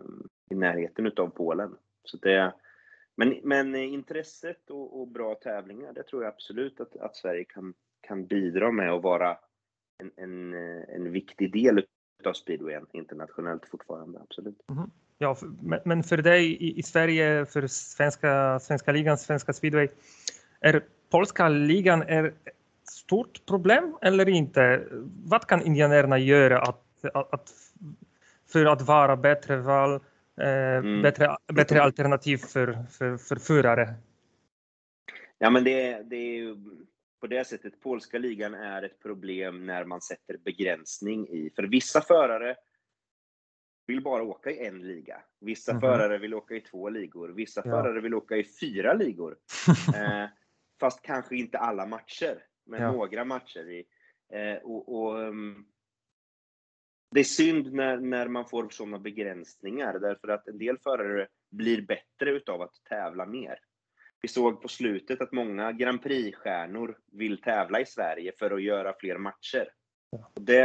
i 0.49 0.55
närheten 0.55 1.07
utav 1.07 1.27
Polen. 1.27 1.75
Så 2.03 2.17
det, 2.17 2.53
men, 3.15 3.39
men 3.43 3.75
intresset 3.75 4.69
och, 4.69 5.01
och, 5.01 5.07
bra 5.07 5.35
tävlingar, 5.35 5.93
det 5.93 6.03
tror 6.03 6.23
jag 6.23 6.33
absolut 6.33 6.79
att, 6.79 6.95
att 6.95 7.15
Sverige 7.15 7.43
kan, 7.43 7.73
kan 8.01 8.25
bidra 8.25 8.71
med 8.71 8.93
och 8.93 9.01
vara 9.01 9.37
en, 9.97 10.11
en, 10.15 10.53
en 10.83 11.11
viktig 11.11 11.53
del 11.53 11.85
utav 12.19 12.33
speedwayen 12.33 12.85
internationellt 12.91 13.65
fortfarande, 13.65 14.19
absolut. 14.19 14.61
Mm. 14.69 14.89
Ja, 15.17 15.37
men 15.85 16.03
för 16.03 16.17
dig 16.17 16.45
i, 16.45 16.79
i, 16.79 16.83
Sverige, 16.83 17.45
för 17.45 17.67
svenska, 17.67 18.59
svenska 18.59 18.91
ligan, 18.91 19.17
svenska 19.17 19.53
speedway, 19.53 19.87
är 20.59 20.83
polska 21.09 21.49
ligan 21.49 22.01
är 22.01 22.33
stort 23.05 23.45
problem 23.45 23.97
eller 24.01 24.29
inte? 24.29 24.87
Vad 25.25 25.47
kan 25.47 25.61
indianerna 25.61 26.17
göra 26.17 26.61
att, 26.61 27.05
att, 27.13 27.51
för 28.51 28.65
att 28.65 28.81
vara 28.81 29.17
bättre 29.17 29.57
val, 29.57 29.93
eh, 30.41 30.77
mm. 30.77 31.01
bättre, 31.01 31.37
bättre 31.53 31.81
alternativ 31.81 32.37
för, 32.37 32.77
för, 32.91 33.17
för 33.17 33.35
förare? 33.35 33.93
Ja, 35.37 35.49
men 35.49 35.63
det, 35.63 36.03
det 36.03 36.15
är 36.15 36.35
ju 36.35 36.55
på 37.23 37.27
det 37.27 37.47
sättet, 37.47 37.81
polska 37.81 38.17
ligan 38.17 38.53
är 38.53 38.83
ett 38.83 38.99
problem 38.99 39.65
när 39.65 39.85
man 39.85 40.01
sätter 40.01 40.37
begränsning 40.37 41.27
i, 41.27 41.51
för 41.55 41.63
vissa 41.63 42.01
förare 42.01 42.55
vill 43.87 44.03
bara 44.03 44.23
åka 44.23 44.51
i 44.51 44.65
en 44.65 44.87
liga. 44.87 45.21
Vissa 45.39 45.71
mm. 45.71 45.81
förare 45.81 46.17
vill 46.17 46.33
åka 46.33 46.55
i 46.55 46.61
två 46.61 46.89
ligor. 46.89 47.29
Vissa 47.29 47.61
ja. 47.65 47.71
förare 47.71 48.01
vill 48.01 48.13
åka 48.13 48.35
i 48.35 48.43
fyra 48.43 48.93
ligor. 48.93 49.37
eh, 49.95 50.25
fast 50.79 51.01
kanske 51.01 51.35
inte 51.35 51.57
alla 51.57 51.85
matcher, 51.85 52.43
men 52.65 52.81
ja. 52.81 52.91
några 52.91 53.25
matcher. 53.25 53.69
I, 53.69 53.85
eh, 54.33 54.57
och, 54.63 54.95
och 54.95 55.19
um, 55.19 55.65
det 57.11 57.19
är 57.19 57.23
synd 57.23 57.73
när, 57.73 57.97
när 57.97 58.27
man 58.27 58.49
får 58.49 58.69
sådana 58.69 58.99
begränsningar, 58.99 59.99
därför 59.99 60.27
att 60.27 60.47
en 60.47 60.57
del 60.57 60.77
förare 60.77 61.27
blir 61.51 61.81
bättre 61.81 62.31
utav 62.31 62.61
att 62.61 62.83
tävla 62.89 63.25
mer. 63.25 63.59
Vi 64.21 64.27
såg 64.27 64.61
på 64.61 64.67
slutet 64.67 65.21
att 65.21 65.31
många 65.31 65.71
Grand 65.71 66.03
Prix-stjärnor 66.03 66.97
vill 67.11 67.41
tävla 67.41 67.81
i 67.81 67.85
Sverige 67.85 68.31
för 68.39 68.51
att 68.51 68.63
göra 68.63 68.95
fler 68.99 69.17
matcher. 69.17 69.69
Det, 70.33 70.63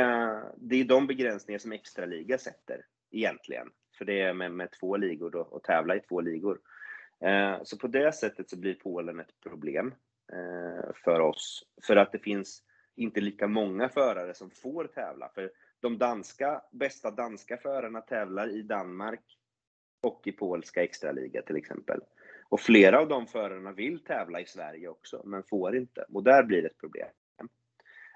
det 0.56 0.76
är 0.76 0.84
de 0.84 1.06
begränsningar 1.06 1.58
som 1.58 1.72
extraliga 1.72 2.38
sätter, 2.38 2.84
egentligen. 3.10 3.68
För 3.98 4.04
det 4.04 4.20
är 4.20 4.34
med, 4.34 4.52
med 4.52 4.68
två 4.80 4.96
ligor 4.96 5.30
då, 5.30 5.40
och 5.40 5.62
tävla 5.62 5.96
i 5.96 6.00
två 6.00 6.20
ligor. 6.20 6.60
Eh, 7.24 7.58
så 7.62 7.78
på 7.78 7.86
det 7.86 8.12
sättet 8.12 8.50
så 8.50 8.58
blir 8.58 8.74
Polen 8.74 9.20
ett 9.20 9.40
problem 9.42 9.94
för 11.04 11.20
oss. 11.20 11.64
För 11.86 11.96
att 11.96 12.12
det 12.12 12.18
finns 12.18 12.62
inte 12.96 13.20
lika 13.20 13.46
många 13.46 13.88
förare 13.88 14.34
som 14.34 14.50
får 14.50 14.84
tävla. 14.84 15.28
För 15.34 15.50
de 15.80 15.98
danska, 15.98 16.62
bästa 16.72 17.10
danska 17.10 17.56
förarna 17.56 18.00
tävlar 18.00 18.48
i 18.48 18.62
Danmark 18.62 19.22
och 20.02 20.22
i 20.24 20.32
polska 20.32 20.82
extraliga 20.82 21.42
till 21.42 21.56
exempel. 21.56 22.00
Och 22.48 22.60
flera 22.60 23.00
av 23.00 23.08
de 23.08 23.26
förarna 23.26 23.72
vill 23.72 24.04
tävla 24.04 24.40
i 24.40 24.46
Sverige 24.46 24.88
också, 24.88 25.22
men 25.24 25.42
får 25.42 25.76
inte. 25.76 26.04
Och 26.12 26.22
där 26.22 26.42
blir 26.42 26.62
det 26.62 26.68
ett 26.68 26.78
problem. 26.78 27.08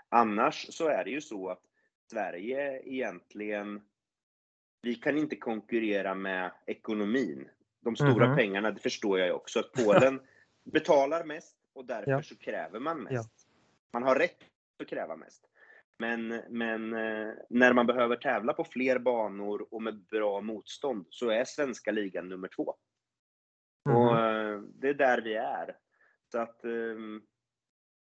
Annars 0.08 0.66
så 0.74 0.88
är 0.88 1.04
det 1.04 1.10
ju 1.10 1.20
så 1.20 1.48
att 1.48 1.62
Sverige 2.10 2.82
egentligen, 2.84 3.82
vi 4.82 4.94
kan 4.94 5.18
inte 5.18 5.36
konkurrera 5.36 6.14
med 6.14 6.52
ekonomin. 6.66 7.48
De 7.80 7.96
stora 7.96 8.10
mm 8.10 8.30
-hmm. 8.30 8.36
pengarna, 8.36 8.70
det 8.70 8.80
förstår 8.80 9.18
jag 9.18 9.28
ju 9.28 9.34
också, 9.34 9.60
att 9.60 9.72
Polen 9.84 10.20
betalar 10.64 11.24
mest 11.24 11.56
och 11.74 11.86
därför 11.86 12.10
ja. 12.10 12.22
så 12.22 12.36
kräver 12.36 12.80
man 12.80 13.02
mest. 13.02 13.14
Ja. 13.14 13.24
Man 13.92 14.02
har 14.02 14.14
rätt 14.14 14.38
att 14.82 14.88
kräva 14.88 15.16
mest. 15.16 15.48
Men, 15.98 16.28
men 16.48 16.92
eh, 16.94 17.34
när 17.50 17.72
man 17.72 17.86
behöver 17.86 18.16
tävla 18.16 18.52
på 18.52 18.64
fler 18.64 18.98
banor 18.98 19.66
och 19.70 19.82
med 19.82 20.04
bra 20.04 20.40
motstånd 20.40 21.06
så 21.10 21.30
är 21.30 21.44
svenska 21.44 21.90
ligan 21.90 22.28
nummer 22.28 22.48
två. 22.48 22.74
Mm. 23.88 23.98
Och 23.98 24.18
eh, 24.18 24.60
det 24.60 24.88
är 24.88 24.94
där 24.94 25.22
vi 25.22 25.34
är. 25.34 25.76
Så 26.32 26.38
att 26.38 26.64
ehm, 26.64 27.22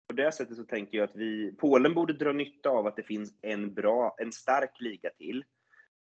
på 0.07 0.15
det 0.15 0.31
sättet 0.31 0.57
så 0.57 0.63
tänker 0.63 0.97
jag 0.97 1.09
att 1.09 1.15
vi, 1.15 1.55
Polen 1.57 1.93
borde 1.93 2.13
dra 2.13 2.31
nytta 2.31 2.69
av 2.69 2.87
att 2.87 2.95
det 2.95 3.03
finns 3.03 3.33
en 3.41 3.73
bra, 3.73 4.15
en 4.17 4.31
stark 4.31 4.81
liga 4.81 5.09
till. 5.09 5.45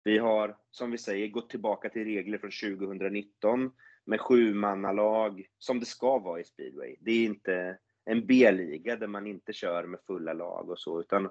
Vi 0.04 0.18
har, 0.18 0.58
som 0.72 0.92
vi 0.92 0.98
säger, 0.98 1.28
gått 1.28 1.50
tillbaka 1.50 1.90
till 1.90 2.04
regler 2.04 2.38
från 2.38 2.78
2019 2.78 3.72
med 4.12 4.22
sjumannalag, 4.22 5.46
som 5.58 5.80
det 5.80 5.86
ska 5.86 6.20
vara 6.20 6.40
i 6.40 6.44
speedway. 6.44 6.96
Det 7.00 7.12
är 7.12 7.26
inte 7.26 7.78
en 8.06 8.26
B-liga 8.26 8.96
där 8.96 9.08
man 9.08 9.28
inte 9.28 9.54
kör 9.54 9.84
med 9.84 10.00
fulla 10.08 10.34
lag 10.34 10.70
och 10.70 10.80
så, 10.80 11.00
utan 11.00 11.30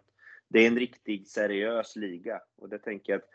det 0.49 0.59
är 0.61 0.67
en 0.67 0.79
riktig 0.79 1.29
seriös 1.29 1.97
liga. 1.97 2.41
Och 2.59 2.69
det 2.69 2.79
tänker 2.79 3.13
jag 3.13 3.19
att 3.19 3.29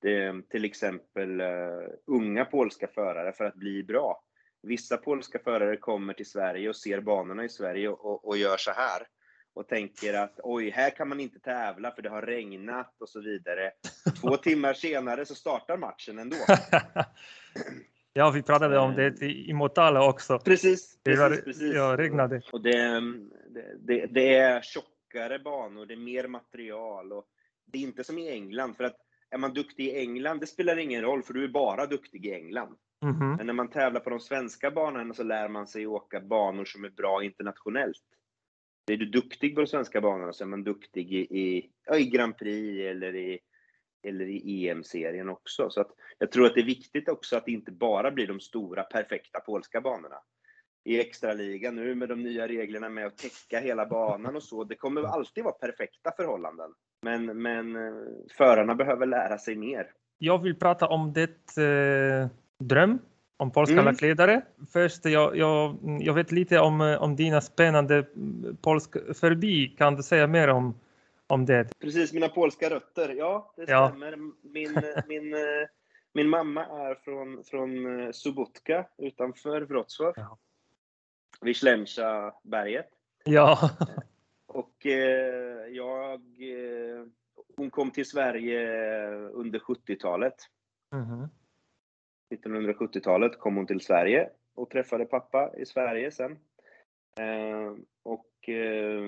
det, 0.00 0.48
till 0.48 0.64
exempel 0.64 1.40
uh, 1.40 1.88
unga 2.06 2.44
polska 2.44 2.88
förare, 2.88 3.32
för 3.32 3.44
att 3.44 3.54
bli 3.54 3.82
bra, 3.82 4.22
Vissa 4.62 4.96
polska 4.96 5.38
förare 5.38 5.76
kommer 5.76 6.14
till 6.14 6.30
Sverige 6.30 6.68
och 6.68 6.76
ser 6.76 7.00
banorna 7.00 7.44
i 7.44 7.48
Sverige 7.48 7.88
och, 7.88 8.28
och, 8.28 8.36
gör 8.36 8.56
så 8.56 8.70
här. 8.70 9.06
Och 9.54 9.68
tänker 9.68 10.14
att 10.14 10.40
oj, 10.42 10.70
här 10.70 10.90
kan 10.90 11.08
man 11.08 11.20
inte 11.20 11.40
tävla 11.40 11.90
för 11.90 12.02
det 12.02 12.08
har 12.08 12.22
regnat 12.22 12.94
och 13.00 13.08
så 13.08 13.20
vidare. 13.20 13.72
Två 14.20 14.36
timmar 14.36 14.74
senare 14.74 15.26
så 15.26 15.34
startar 15.34 15.76
matchen 15.76 16.18
ändå. 16.18 16.36
ja, 18.18 18.30
vi 18.30 18.42
pratade 18.42 18.78
om 18.78 18.94
det 18.94 19.22
i 19.22 19.52
Motala 19.52 20.08
också. 20.08 20.38
Precis, 20.38 20.98
det 21.02 21.16
var, 21.16 21.30
precis. 21.30 21.74
Ja, 21.74 21.96
regnade. 21.98 22.42
Och 22.52 22.62
det, 22.62 23.02
det, 23.78 24.06
det, 24.06 24.34
är 24.34 24.60
tjockare 24.62 25.38
banor, 25.38 25.86
det 25.86 25.94
är 25.94 25.98
mer 25.98 26.28
material 26.28 27.12
och 27.12 27.24
det 27.72 27.78
är 27.78 27.82
inte 27.82 28.04
som 28.04 28.18
i 28.18 28.30
England. 28.30 28.76
För 28.76 28.84
att 28.84 28.96
är 29.30 29.38
man 29.38 29.54
duktig 29.54 29.86
i 29.86 29.98
England, 29.98 30.40
det 30.40 30.46
spelar 30.46 30.78
ingen 30.78 31.02
roll 31.02 31.22
för 31.22 31.34
du 31.34 31.44
är 31.44 31.48
bara 31.48 31.86
duktig 31.86 32.26
i 32.26 32.34
England. 32.34 32.76
Mm 33.02 33.16
-hmm. 33.16 33.36
Men 33.36 33.46
när 33.46 33.52
man 33.52 33.70
tävlar 33.70 34.00
på 34.00 34.10
de 34.10 34.20
svenska 34.20 34.70
banorna 34.70 35.14
så 35.14 35.22
lär 35.22 35.48
man 35.48 35.66
sig 35.66 35.86
åka 35.86 36.20
banor 36.20 36.64
som 36.64 36.84
är 36.84 36.90
bra 36.90 37.24
internationellt. 37.24 38.02
Är 38.90 38.96
du 38.96 39.06
duktig 39.06 39.54
på 39.54 39.60
de 39.60 39.66
svenska 39.66 40.00
banorna 40.00 40.32
så 40.32 40.44
är 40.44 40.48
man 40.48 40.64
duktig 40.64 41.12
i, 41.12 41.18
i, 41.18 41.70
i 41.98 42.04
Grand 42.04 42.38
Prix 42.38 42.90
eller 42.90 43.14
i, 43.14 43.38
eller 44.02 44.24
i 44.24 44.68
EM-serien 44.68 45.28
också. 45.28 45.70
Så 45.70 45.80
att 45.80 45.90
jag 46.18 46.32
tror 46.32 46.46
att 46.46 46.54
det 46.54 46.60
är 46.60 46.64
viktigt 46.64 47.08
också 47.08 47.36
att 47.36 47.44
det 47.44 47.52
inte 47.52 47.72
bara 47.72 48.10
blir 48.10 48.26
de 48.26 48.40
stora 48.40 48.82
perfekta 48.82 49.40
polska 49.40 49.80
banorna. 49.80 50.16
I 50.84 51.00
extraligan 51.00 51.74
nu 51.74 51.94
med 51.94 52.08
de 52.08 52.22
nya 52.22 52.48
reglerna 52.48 52.88
med 52.88 53.06
att 53.06 53.18
täcka 53.18 53.60
hela 53.60 53.86
banan 53.86 54.36
och 54.36 54.42
så. 54.42 54.64
Det 54.64 54.74
kommer 54.74 55.02
alltid 55.02 55.44
vara 55.44 55.54
perfekta 55.54 56.12
förhållanden. 56.16 56.70
Men, 57.02 57.42
men 57.42 57.76
eh, 57.76 57.92
förarna 58.36 58.74
behöver 58.74 59.06
lära 59.06 59.38
sig 59.38 59.56
mer. 59.56 59.86
Jag 60.18 60.42
vill 60.42 60.54
prata 60.54 60.86
om 60.86 61.12
det 61.12 61.58
eh 61.58 62.28
dröm 62.64 62.98
om 63.36 63.50
polska 63.50 63.72
mm. 63.72 63.84
lackledare. 63.84 64.42
Först, 64.72 65.04
jag, 65.04 65.36
jag, 65.36 65.78
jag 66.00 66.14
vet 66.14 66.32
lite 66.32 66.58
om, 66.58 66.96
om 67.00 67.16
dina 67.16 67.40
spännande 67.40 68.06
polska 68.62 69.00
förbi. 69.14 69.68
Kan 69.78 69.94
du 69.94 70.02
säga 70.02 70.26
mer 70.26 70.48
om, 70.48 70.74
om 71.28 71.46
det? 71.46 71.78
Precis, 71.78 72.12
mina 72.12 72.28
polska 72.28 72.70
rötter. 72.70 73.14
Ja, 73.18 73.52
det 73.56 73.62
stämmer. 73.62 74.12
Ja. 74.12 74.18
Min, 74.42 74.82
min, 75.08 75.34
min 76.12 76.28
mamma 76.28 76.66
är 76.66 76.94
från, 76.94 77.44
från 77.44 78.00
eh, 78.00 78.10
Subotka 78.12 78.86
utanför 78.98 79.60
Wrocław. 79.60 80.12
Ja. 80.16 80.38
Vid 81.40 81.56
Slemcha-berget. 81.56 82.88
Ja. 83.24 83.70
Och 84.46 84.86
eh, 84.86 85.66
jag... 85.68 86.20
Eh, 86.40 87.06
hon 87.56 87.70
kom 87.70 87.90
till 87.90 88.08
Sverige 88.08 88.60
under 89.14 89.58
70-talet. 89.58 90.34
Mm. 90.92 91.28
1970-talet 92.34 93.38
kom 93.38 93.56
hon 93.56 93.66
till 93.66 93.80
Sverige 93.80 94.30
och 94.54 94.70
träffade 94.70 95.04
pappa 95.04 95.56
i 95.56 95.66
Sverige 95.66 96.10
sen. 96.10 96.38
Eh, 97.18 97.74
och 98.02 98.48
eh, 98.48 99.02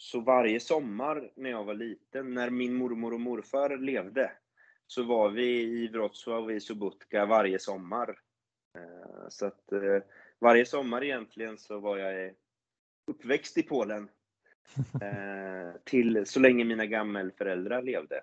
så 0.00 0.20
varje 0.20 0.60
sommar 0.60 1.30
när 1.34 1.50
jag 1.50 1.64
var 1.64 1.74
liten, 1.74 2.34
när 2.34 2.50
min 2.50 2.74
mormor 2.74 3.14
och 3.14 3.20
morfar 3.20 3.76
levde, 3.76 4.32
så 4.86 5.02
var 5.02 5.30
vi 5.30 5.62
i 5.62 5.88
Wrocław 5.88 6.44
och 6.44 6.52
i 6.52 6.60
Subotka 6.60 7.26
varje 7.26 7.58
sommar. 7.58 8.08
Eh, 8.78 9.28
så 9.28 9.46
att 9.46 9.72
eh, 9.72 10.02
varje 10.40 10.66
sommar 10.66 11.04
egentligen 11.04 11.58
så 11.58 11.80
var 11.80 11.98
jag 11.98 12.34
uppväxt 13.06 13.58
i 13.58 13.62
Polen. 13.62 14.08
Eh, 15.02 15.80
till 15.84 16.26
så 16.26 16.40
länge 16.40 16.64
mina 16.64 16.86
gammelföräldrar 16.86 17.82
levde. 17.82 18.22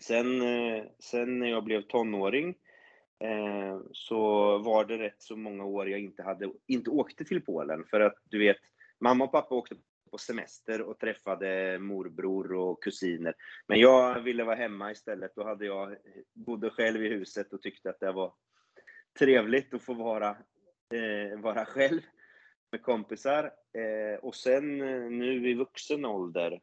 Sen, 0.00 0.42
eh, 0.42 0.84
sen 0.98 1.38
när 1.38 1.46
jag 1.46 1.64
blev 1.64 1.82
tonåring 1.82 2.54
Eh, 3.24 3.80
så 3.92 4.18
var 4.58 4.84
det 4.84 4.98
rätt 4.98 5.22
så 5.22 5.36
många 5.36 5.64
år 5.64 5.88
jag 5.88 6.00
inte, 6.00 6.22
hade, 6.22 6.52
inte 6.66 6.90
åkte 6.90 7.24
till 7.24 7.44
Polen. 7.44 7.84
För 7.84 8.00
att 8.00 8.14
du 8.24 8.38
vet, 8.38 8.56
mamma 9.00 9.24
och 9.24 9.32
pappa 9.32 9.54
åkte 9.54 9.74
på 10.12 10.18
semester 10.18 10.82
och 10.82 10.98
träffade 10.98 11.78
morbror 11.78 12.52
och 12.52 12.82
kusiner. 12.82 13.34
Men 13.66 13.80
jag 13.80 14.20
ville 14.20 14.44
vara 14.44 14.56
hemma 14.56 14.90
istället. 14.90 15.32
Då 15.34 15.44
hade 15.44 15.66
jag, 15.66 15.96
bodde 16.32 16.70
själv 16.70 17.04
i 17.04 17.08
huset 17.08 17.52
och 17.52 17.62
tyckte 17.62 17.90
att 17.90 18.00
det 18.00 18.12
var 18.12 18.32
trevligt 19.18 19.74
att 19.74 19.82
få 19.82 19.94
vara, 19.94 20.28
eh, 20.94 21.40
vara 21.40 21.64
själv 21.64 22.00
med 22.72 22.82
kompisar. 22.82 23.44
Eh, 23.44 24.18
och 24.22 24.34
sen 24.34 24.80
eh, 24.80 25.10
nu 25.10 25.50
i 25.50 25.54
vuxen 25.54 26.04
ålder 26.04 26.60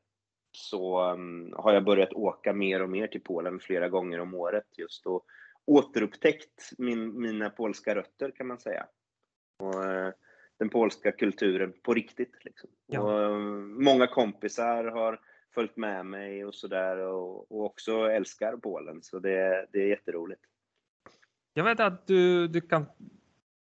så 0.52 1.12
um, 1.12 1.54
har 1.58 1.74
jag 1.74 1.86
börjat 1.86 2.14
åka 2.14 2.54
mer 2.54 2.82
och 2.82 2.90
mer 2.90 3.08
till 3.08 3.22
Polen 3.22 3.60
flera 3.60 3.90
gånger 3.90 4.20
om 4.20 4.34
året 4.34 4.78
just. 4.78 5.06
Och, 5.06 5.26
återupptäckt 5.70 6.72
min, 6.78 7.22
mina 7.22 7.50
polska 7.50 7.96
rötter 7.96 8.32
kan 8.32 8.48
man 8.48 8.60
säga. 8.60 8.88
Och, 9.60 9.86
eh, 9.86 10.14
den 10.60 10.70
polska 10.70 11.12
kulturen 11.12 11.74
på 11.84 11.94
riktigt. 11.94 12.34
Liksom. 12.42 12.70
Ja. 12.88 13.02
Och, 13.02 13.24
eh, 13.24 13.38
många 13.60 14.08
kompisar 14.08 14.84
har 14.84 15.20
följt 15.54 15.78
med 15.78 16.06
mig 16.06 16.46
och 16.46 16.56
sådär 16.56 16.98
och, 16.98 17.52
och 17.52 17.66
också 17.66 18.12
älskar 18.12 18.58
Polen. 18.58 19.02
Så 19.04 19.20
det, 19.20 19.66
det 19.72 19.80
är 19.80 19.88
jätteroligt. 19.88 20.42
Jag 21.54 21.64
vet 21.64 21.80
att 21.80 22.08
du, 22.08 22.48
du, 22.48 22.62
kan, 22.62 22.86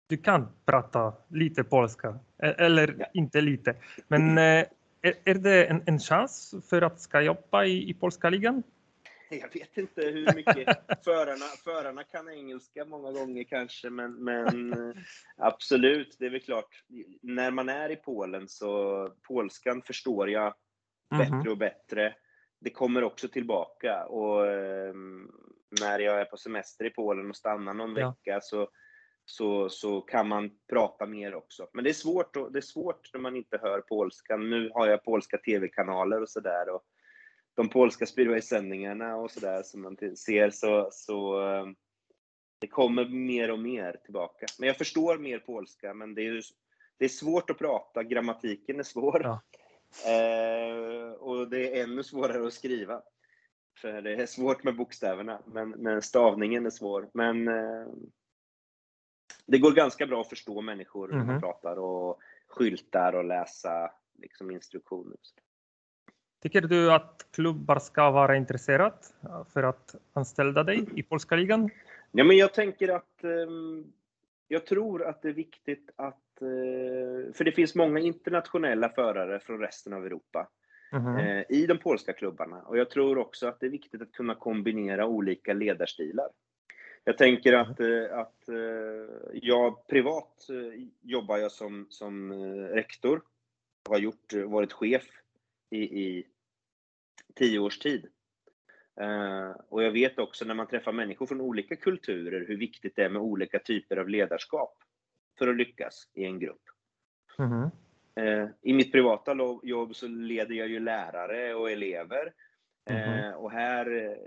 du 0.08 0.18
kan 0.18 0.48
prata 0.66 1.14
lite 1.28 1.64
polska, 1.64 2.20
e, 2.44 2.48
eller 2.58 2.96
ja. 3.00 3.06
inte 3.14 3.42
lite. 3.42 3.76
Men 4.08 4.38
eh, 4.38 4.66
är, 5.02 5.14
är 5.26 5.36
det 5.36 5.66
en, 5.66 5.82
en 5.86 6.00
chans 6.00 6.56
för 6.70 6.82
att 6.82 7.00
ska 7.00 7.22
jobba 7.22 7.66
i, 7.66 7.90
i 7.90 7.94
polska 7.94 8.30
ligan? 8.30 8.64
jag 9.42 9.54
vet 9.54 9.78
inte 9.78 10.02
hur 10.02 10.36
mycket 10.36 10.68
förarna, 11.04 11.46
förarna 11.64 12.04
kan 12.04 12.30
engelska 12.30 12.86
många 12.86 13.12
gånger 13.12 13.44
kanske, 13.44 13.90
men, 13.90 14.12
men 14.24 14.74
eh, 14.74 14.96
absolut, 15.38 16.16
det 16.20 16.26
är 16.26 16.30
väl 16.30 16.42
klart. 16.42 16.84
När 17.22 17.52
man 17.52 17.70
är 17.70 17.90
i 17.92 17.96
Polen 17.96 18.48
så 18.48 19.10
polskan 19.28 19.82
förstår 19.82 20.30
jag 20.30 20.54
bättre 21.10 21.36
Mhm. 21.36 21.48
och 21.52 21.58
bättre. 21.58 22.16
Det 22.60 22.70
kommer 22.70 23.04
också 23.04 23.28
tillbaka 23.28 24.06
och 24.06 24.48
eh, 24.48 24.94
när 25.82 26.00
jag 26.00 26.22
är 26.22 26.26
på 26.26 26.38
semester 26.38 26.86
i 26.86 26.90
Polen 26.90 27.30
och 27.30 27.36
stannar 27.36 27.74
någon 27.74 27.96
Ja. 27.96 28.10
vecka 28.10 28.40
så, 28.42 28.70
så, 29.26 29.70
så 29.70 30.02
kan 30.02 30.28
man 30.28 30.52
prata 30.70 31.06
mer 31.06 31.36
också. 31.36 31.68
Men 31.74 31.84
det 31.84 31.90
är 31.90 31.94
svårt, 31.94 32.36
och, 32.36 32.52
det 32.52 32.60
är 32.60 32.62
svårt 32.62 33.10
när 33.14 33.20
man 33.22 33.36
inte 33.36 33.58
hör 33.62 33.82
polskan. 33.82 34.50
Nu 34.50 34.70
har 34.74 34.88
jag 34.88 35.04
polska 35.04 35.38
tv-kanaler 35.38 36.22
och 36.22 36.30
sådär. 36.30 36.70
Och 36.70 36.84
de 37.56 37.70
polska 37.70 38.06
speedway-sändningarna 38.06 39.16
och 39.16 39.32
sådär 39.32 39.64
som 39.64 39.82
man 39.82 39.98
ser 40.18 40.50
så, 40.50 40.90
så 40.92 41.42
eh, 41.50 41.66
det 42.60 42.68
kommer 42.68 43.06
mer 43.06 43.52
och 43.52 43.60
mer 43.60 44.00
tillbaka. 44.04 44.46
Men 44.60 44.68
jag 44.68 44.78
förstår 44.78 45.18
mer 45.18 45.40
polska, 45.40 45.94
men 45.94 46.16
det 46.16 46.28
är, 46.28 46.42
det 46.98 47.06
är 47.06 47.10
svårt 47.10 47.50
att 47.50 47.58
prata. 47.58 48.04
Grammatiken 48.04 48.80
är 48.80 48.84
svår. 48.84 49.22
Ja. 49.24 49.42
Eh, 50.12 51.12
och 51.12 51.50
det 51.50 51.80
är 51.80 51.84
ännu 51.84 52.04
svårare 52.04 52.48
att 52.48 52.54
skriva. 52.54 53.02
För 53.82 54.02
det 54.02 54.14
är 54.14 54.26
svårt 54.26 54.64
med 54.64 54.76
bokstäverna, 54.76 55.42
men, 55.46 55.70
men 55.70 56.02
stavningen 56.02 56.66
är 56.66 56.70
svår. 56.70 57.10
Men 57.14 57.48
eh, 57.48 57.88
det 59.46 59.58
går 59.58 59.72
ganska 59.72 60.08
bra 60.08 60.22
att 60.22 60.30
förstå 60.30 60.62
människor 60.62 61.08
när 61.08 61.18
man 61.18 61.28
Mhm. 61.28 61.40
pratar 61.42 61.78
och 61.80 62.20
skyltar 62.48 63.14
och 63.14 63.26
läsa 63.26 63.92
liksom, 64.18 64.52
instruktioner. 64.52 65.18
Tycker 66.46 66.62
du 66.62 66.92
att 66.92 67.28
klubbar 67.32 67.80
ska 67.80 68.12
vara 68.12 68.36
intresserade 68.36 68.96
för 69.54 69.64
att 69.64 69.96
anställa 70.14 70.64
dig 70.64 70.86
i 70.96 71.04
polska 71.04 71.36
ligan? 71.36 71.70
Ja, 72.12 72.24
men 72.24 72.38
jag 72.38 72.54
tänker 72.54 72.90
att 72.96 73.24
ehm, 73.24 73.86
jag 74.48 74.66
tror 74.66 75.06
att 75.06 75.22
det 75.22 75.30
är 75.30 75.34
viktigt 75.34 75.90
att, 75.96 76.42
eh, 76.42 77.34
för 77.34 77.44
det 77.44 77.52
finns 77.52 77.76
många 77.76 78.00
internationella 78.00 78.90
förare 78.90 79.40
från 79.40 79.60
resten 79.60 79.94
av 79.94 80.06
Europa 80.06 80.48
Mhm. 80.92 81.18
eh, 81.18 81.44
i 81.50 81.66
de 81.68 81.78
polska 81.78 82.14
klubbarna. 82.14 82.62
Och 82.62 82.78
jag 82.78 82.90
tror 82.90 83.18
också 83.18 83.48
att 83.48 83.60
det 83.60 83.66
är 83.66 83.70
viktigt 83.70 84.02
att 84.02 84.12
kunna 84.12 84.36
kombinera 84.36 85.08
olika 85.08 85.54
ledarstilar. 85.54 86.28
Jag 87.04 87.18
tänker 87.18 87.54
att, 87.54 87.80
eh, 87.80 88.20
att 88.20 88.50
jag 89.34 89.88
privat 89.88 90.48
jobbar 91.02 91.38
jag 91.38 91.52
som, 91.52 91.88
som 91.90 92.34
rektor. 92.74 93.22
Har 93.90 93.98
gjort, 93.98 94.34
varit 94.34 94.74
chef 94.74 95.04
i, 95.70 96.02
i 96.04 96.26
tio 97.36 97.60
års 97.60 97.80
tid. 97.80 98.08
Eh, 99.02 99.50
och 99.70 99.84
jag 99.84 99.92
vet 99.92 100.20
också 100.20 100.46
när 100.46 100.54
man 100.54 100.68
träffar 100.68 100.92
människor 100.92 101.26
från 101.26 101.42
olika 101.42 101.76
kulturer 101.76 102.46
hur 102.48 102.58
viktigt 102.58 102.96
det 102.96 103.04
är 103.04 103.10
med 103.10 103.22
olika 103.22 103.60
typer 103.60 103.98
av 103.98 104.10
ledarskap 104.10 104.78
för 105.38 105.48
att 105.48 105.58
lyckas 105.58 106.10
i 106.14 106.26
en 106.26 106.40
grupp. 106.40 106.62
Eh, 108.16 108.48
I 108.62 108.74
mitt 108.74 108.92
privata 108.92 109.38
jobb 109.64 109.96
så 109.96 110.08
leder 110.08 110.56
jag 110.56 110.68
ju 110.68 110.80
lärare 110.80 111.56
och 111.56 111.72
elever. 111.72 112.34
Eh, 112.90 113.32
och 113.32 113.52
här 113.52 114.18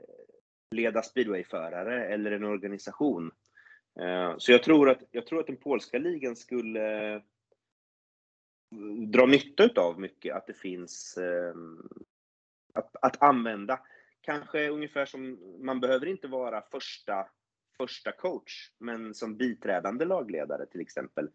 leda 0.71 1.03
speedwayförare 1.03 2.07
eller 2.07 2.31
en 2.31 2.45
organisation. 2.45 3.31
Så 4.39 4.53
jag 4.53 4.63
tror, 4.63 4.91
att, 4.91 5.03
jag 5.11 5.27
tror 5.27 5.41
att 5.41 5.47
den 5.47 5.57
polska 5.57 5.99
ligan 5.99 6.37
skulle 6.37 7.23
dra 9.13 9.27
nytta 9.27 9.81
av 9.81 10.01
mycket 10.01 10.37
att 10.37 10.47
det 10.47 10.59
finns 10.59 11.19
eh, 11.19 11.55
att, 12.79 12.97
att 13.03 13.23
använda. 13.23 13.81
Kanske 14.21 14.69
ungefär 14.69 15.07
som, 15.07 15.39
man 15.61 15.81
behöver 15.81 16.07
inte 16.07 16.29
vara 16.29 16.63
första, 16.71 17.27
första 17.77 18.13
coach, 18.13 18.71
men 18.79 19.15
som 19.15 19.37
biträdande 19.37 20.05
lagledare 20.05 20.67
till 20.67 20.81
exempel. 20.81 21.29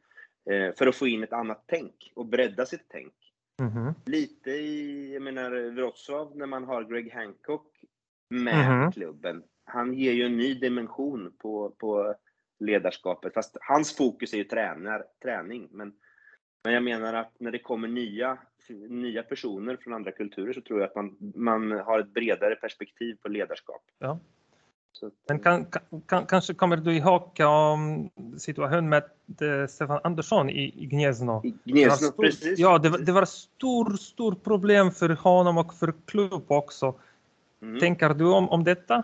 Eh, 0.51 0.75
för 0.75 0.87
att 0.87 0.95
få 0.95 1.07
in 1.07 1.23
ett 1.23 1.33
annat 1.33 1.63
tänk 1.67 2.11
och 2.15 2.25
bredda 2.25 2.65
sitt 2.65 2.85
tänk. 2.89 3.13
Mhm. 3.61 3.93
Lite 4.05 4.51
i, 4.51 5.13
jag 5.13 5.21
menar, 5.21 5.51
Wrocław 5.51 6.35
när 6.35 6.45
man 6.47 6.63
har 6.63 6.83
Greg 6.83 7.13
Hancock 7.13 7.83
med 8.29 8.79
Mhm. 8.79 8.91
klubben. 8.91 9.43
Han 9.65 9.93
ger 9.93 10.11
ju 10.11 10.25
en 10.25 10.37
ny 10.37 10.53
dimension 10.53 11.35
på, 11.37 11.69
på 11.69 12.15
ledarskapet. 12.59 13.33
Fast 13.33 13.57
hans 13.61 13.97
fokus 13.97 14.33
är 14.33 14.37
ju 14.37 14.43
tränar, 14.43 15.05
träning. 15.23 15.67
Men, 15.71 15.93
men 16.63 16.73
jag 16.73 16.83
menar 16.83 17.13
att 17.13 17.31
när 17.37 17.51
det 17.51 17.59
kommer 17.59 17.87
nya, 17.87 18.37
nya 18.89 19.23
personer 19.23 19.77
från 19.81 19.93
andra 19.93 20.11
kulturer 20.11 20.53
så 20.53 20.61
tror 20.61 20.79
jag 20.79 20.89
att 20.89 20.95
man, 20.95 21.17
man 21.35 21.71
har 21.71 21.99
ett 21.99 22.13
bredare 22.13 22.55
perspektiv 22.55 23.17
på 23.21 23.27
ledarskap. 23.27 23.81
Ja. 23.99 24.19
Att, 25.01 25.13
Men 25.27 25.39
kan, 25.39 25.65
kan, 26.05 26.25
kanske 26.25 26.53
kommer 26.53 26.77
du 26.77 26.97
ihåg 26.97 27.39
um, 27.39 28.09
situationen 28.39 28.89
med 28.89 29.03
eh, 29.41 29.67
Stefan 29.67 29.99
Andersson 30.03 30.49
i, 30.49 30.83
i 30.83 30.85
Gniezno? 30.85 31.41
i 31.43 31.71
Gniezno, 31.71 32.07
stor- 32.07 32.23
precis. 32.23 32.59
Ja, 32.59 32.77
det, 32.77 33.05
det 33.05 33.11
var 33.11 33.25
stor, 33.25 33.97
stor 33.97 34.35
problem 34.35 34.91
för 34.91 35.09
honom 35.09 35.57
och 35.57 35.73
för 35.73 35.93
klubb 36.05 36.43
också. 36.47 36.99
Mm. 37.61 37.79
Tänker 37.79 38.09
du 38.09 38.25
om, 38.25 38.49
om 38.49 38.63
detta? 38.63 39.03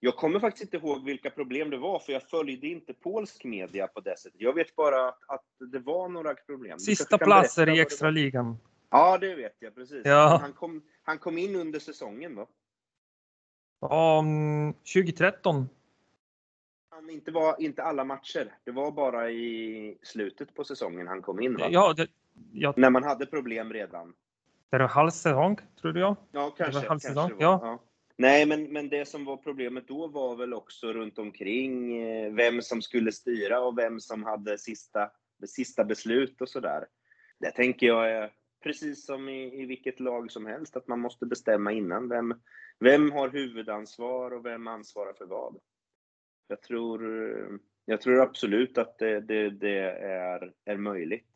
Jag 0.00 0.16
kommer 0.16 0.40
faktiskt 0.40 0.74
inte 0.74 0.86
ihåg 0.86 1.04
vilka 1.04 1.30
problem 1.30 1.70
det 1.70 1.76
var, 1.76 1.98
för 1.98 2.12
jag 2.12 2.22
följde 2.22 2.66
inte 2.66 2.94
polsk 2.94 3.44
media 3.44 3.86
på 3.86 4.00
det 4.00 4.18
sättet. 4.18 4.40
Jag 4.40 4.52
vet 4.52 4.76
bara 4.76 5.08
att, 5.08 5.18
att 5.26 5.44
det 5.72 5.78
var 5.78 6.08
några 6.08 6.34
problem. 6.34 6.78
Sista 6.78 7.04
kanske 7.04 7.24
platser 7.24 7.62
i 7.62 7.64
vad 7.66 7.76
det 7.76 7.80
var. 7.80 7.86
extraligan. 7.86 8.58
Ja, 8.90 9.18
det 9.18 9.34
vet 9.34 9.56
jag 9.58 9.74
precis. 9.74 10.02
Ja. 10.04 10.38
Han, 10.42 10.52
kom, 10.52 10.82
han 11.02 11.18
kom 11.18 11.38
in 11.38 11.56
under 11.56 11.78
säsongen 11.78 12.34
då. 12.34 12.48
Um, 13.86 14.72
2013. 14.72 15.68
Han 16.90 17.10
inte, 17.10 17.30
var, 17.30 17.62
inte 17.62 17.82
alla 17.82 18.04
matcher. 18.04 18.54
Det 18.64 18.70
var 18.70 18.90
bara 18.90 19.30
i 19.30 19.98
slutet 20.02 20.54
på 20.54 20.64
säsongen 20.64 21.06
han 21.06 21.22
kom 21.22 21.40
in 21.40 21.56
va? 21.56 21.66
Ja, 21.70 21.92
det, 21.96 22.08
ja, 22.52 22.74
När 22.76 22.90
man 22.90 23.04
hade 23.04 23.26
problem 23.26 23.72
redan. 23.72 24.14
det 24.70 24.78
var 24.78 24.88
halv 24.88 25.10
säsong, 25.10 25.58
tror 25.80 25.98
jag. 25.98 26.16
Ja, 26.32 26.50
kanske. 26.50 26.78
halv 26.78 26.88
kanske 26.88 27.08
säsong, 27.08 27.28
det 27.38 27.46
var. 27.46 27.52
ja. 27.66 27.78
Nej, 28.20 28.46
men, 28.46 28.72
men 28.72 28.88
det 28.88 29.04
som 29.04 29.24
var 29.24 29.36
problemet 29.36 29.88
då 29.88 30.06
var 30.06 30.36
väl 30.36 30.54
också 30.54 30.92
runt 30.92 31.18
omkring 31.18 32.02
eh, 32.02 32.32
vem 32.32 32.62
som 32.62 32.82
skulle 32.82 33.12
styra 33.12 33.60
och 33.60 33.78
vem 33.78 34.00
som 34.00 34.24
hade 34.24 34.58
sista, 34.58 35.10
sista 35.46 35.84
beslut 35.84 36.40
och 36.40 36.48
sådär. 36.48 36.86
Det 37.40 37.50
tänker 37.50 37.86
jag 37.86 38.10
är 38.10 38.32
precis 38.62 39.06
som 39.06 39.28
i, 39.28 39.62
i 39.62 39.66
vilket 39.66 40.00
lag 40.00 40.30
som 40.30 40.46
helst, 40.46 40.76
att 40.76 40.88
man 40.88 41.00
måste 41.00 41.26
bestämma 41.26 41.72
innan. 41.72 42.08
Vem, 42.08 42.34
vem 42.78 43.12
har 43.12 43.28
huvudansvar 43.28 44.30
och 44.30 44.46
vem 44.46 44.66
ansvarar 44.66 45.12
för 45.12 45.26
vad? 45.26 45.60
Jag 46.48 46.62
tror, 46.62 47.60
jag 47.84 48.00
tror 48.00 48.20
absolut 48.20 48.78
att 48.78 48.98
det, 48.98 49.20
det, 49.20 49.50
det 49.50 49.78
är, 50.00 50.52
är 50.64 50.76
möjligt. 50.76 51.26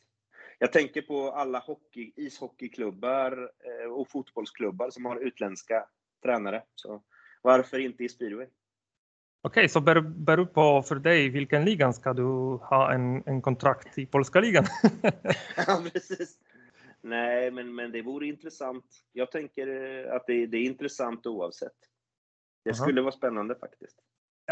Jag 0.58 0.72
tänker 0.72 1.02
på 1.02 1.30
alla 1.30 1.58
hockey, 1.58 2.12
ishockeyklubbar 2.16 3.50
eh, 3.64 3.92
och 3.92 4.10
fotbollsklubbar 4.10 4.90
som 4.90 5.04
har 5.04 5.16
utländska 5.16 5.86
tränare. 6.22 6.62
Så 6.74 7.02
varför 7.42 7.78
inte 7.78 8.04
i 8.04 8.08
speedway? 8.08 8.46
Okej, 9.44 9.68
så 9.68 9.80
beror 9.80 10.00
beror 10.00 10.46
på 10.46 10.82
för 10.82 10.94
dig 10.94 11.28
vilken 11.28 11.64
ligan 11.64 11.94
ska 11.94 12.12
du 12.12 12.22
ha 12.62 12.92
en, 12.92 13.22
en 13.26 13.42
kontrakt 13.42 13.98
i 13.98 14.06
polska 14.06 14.40
ligan? 14.40 14.64
ja, 15.66 15.82
precis. 15.92 16.38
Nej, 17.00 17.50
men, 17.50 17.74
men 17.74 17.92
det 17.92 18.02
vore 18.02 18.26
intressant. 18.26 18.85
Jag 19.12 19.30
tänker 19.30 19.66
eh, 19.66 20.14
att 20.14 20.26
det, 20.26 20.46
det 20.46 20.56
är 20.56 20.62
intressant 20.62 21.26
oavsett. 21.26 21.72
Det 22.64 22.70
Aha. 22.70 22.82
skulle 22.85 23.00
vara 23.00 23.12
spännande 23.12 23.54
faktiskt. 23.54 23.96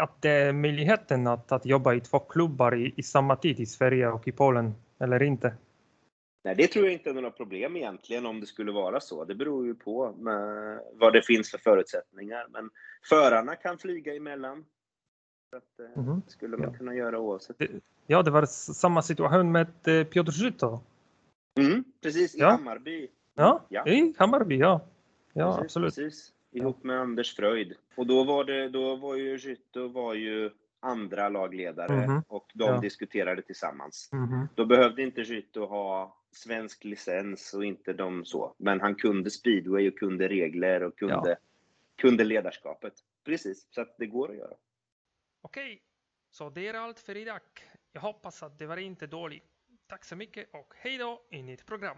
att 0.01 0.21
det 0.21 0.29
är 0.29 0.53
möjligheten 0.53 1.27
att, 1.27 1.51
att 1.51 1.65
jobba 1.65 1.93
i 1.93 2.01
två 2.01 2.19
klubbar 2.19 2.75
i, 2.75 2.93
i 2.97 3.03
samma 3.03 3.35
tid 3.35 3.59
i 3.59 3.65
Sverige 3.65 4.07
och 4.07 4.27
i 4.27 4.31
Polen, 4.31 4.75
eller 4.99 5.23
inte? 5.23 5.55
Nej, 6.43 6.55
det 6.55 6.67
tror 6.67 6.85
jag 6.85 6.93
inte 6.93 7.09
är 7.09 7.13
några 7.13 7.31
problem 7.31 7.75
egentligen 7.75 8.25
om 8.25 8.39
det 8.39 8.45
skulle 8.45 8.71
vara 8.71 8.99
så. 8.99 9.25
Det 9.25 9.35
beror 9.35 9.65
ju 9.65 9.75
på 9.75 10.13
vad 10.93 11.13
det 11.13 11.21
finns 11.21 11.51
för 11.51 11.57
förutsättningar. 11.57 12.47
Men 12.49 12.69
förarna 13.09 13.55
kan 13.55 13.77
flyga 13.77 14.15
emellan. 14.15 14.65
Så 15.49 15.57
att, 15.57 15.95
Mhm. 15.97 16.21
det 16.25 16.31
skulle 16.31 16.57
man 16.57 16.71
Ja. 16.71 16.77
kunna 16.77 16.95
göra 16.95 17.19
oavsett. 17.19 17.55
Ja, 18.07 18.21
det 18.23 18.31
var 18.31 18.45
samma 18.73 19.01
situation 19.01 19.51
med 19.51 19.67
eh, 19.87 20.03
Piotr 20.07 20.31
Żyto. 20.31 20.79
Mm, 21.59 21.83
precis, 22.03 22.35
i 22.35 22.39
Ja. 22.39 22.49
Hammarby. 22.49 23.07
Ja, 23.35 23.65
Ja. 23.69 23.87
i 23.87 24.13
Hammarby, 24.17 24.57
ja. 24.57 24.81
Ja, 25.33 25.45
precis, 25.51 25.61
absolut. 25.63 25.95
Precis. 25.95 26.33
Ihop 26.51 26.83
med 26.83 26.99
Anders 26.99 27.35
Fröjd. 27.35 27.73
Och 27.95 28.07
då 28.07 28.23
var, 28.23 28.43
det, 28.43 28.69
då 28.69 28.95
var 28.95 29.15
ju 29.15 29.37
Gytto 29.37 29.87
var 29.87 30.13
ju 30.13 30.49
andra 30.79 31.29
lagledare 31.29 32.07
Mhm. 32.07 32.21
och 32.27 32.51
de 32.53 32.63
Ja. 32.63 32.79
diskuterade 32.81 33.41
tillsammans. 33.41 34.09
Mhm. 34.13 34.47
Då 34.55 34.65
behövde 34.65 35.01
inte 35.01 35.21
Gytto 35.21 35.65
ha 35.65 36.17
svensk 36.31 36.83
licens 36.83 37.53
och 37.53 37.65
inte 37.65 37.93
de 37.93 38.25
så. 38.25 38.55
Men 38.57 38.81
han 38.81 38.95
kunde 38.95 39.29
speedway 39.29 39.87
och 39.87 39.97
kunde 39.97 40.27
regler 40.27 40.83
och 40.83 40.97
kunde, 40.97 41.37
kunde 41.95 42.23
ledarskapet. 42.23 42.93
Precis, 43.23 43.67
så 43.69 43.81
att 43.81 43.97
det 43.97 44.05
går 44.05 44.31
att 44.31 44.37
göra. 44.37 44.55
Okej, 45.41 45.81
så 46.31 46.49
det 46.49 46.67
är 46.67 46.73
allt 46.73 46.99
för 46.99 47.17
idag. 47.17 47.41
Jag 47.91 48.01
hoppas 48.01 48.43
att 48.43 48.59
det 48.59 48.65
var 48.65 48.77
inte 48.77 49.07
dåligt. 49.07 49.43
Tack 49.87 50.05
så 50.05 50.15
mycket 50.15 50.53
och 50.53 50.73
hej 50.77 50.97
då 50.97 51.25
i 51.29 51.43
nytt 51.43 51.65
program. 51.65 51.97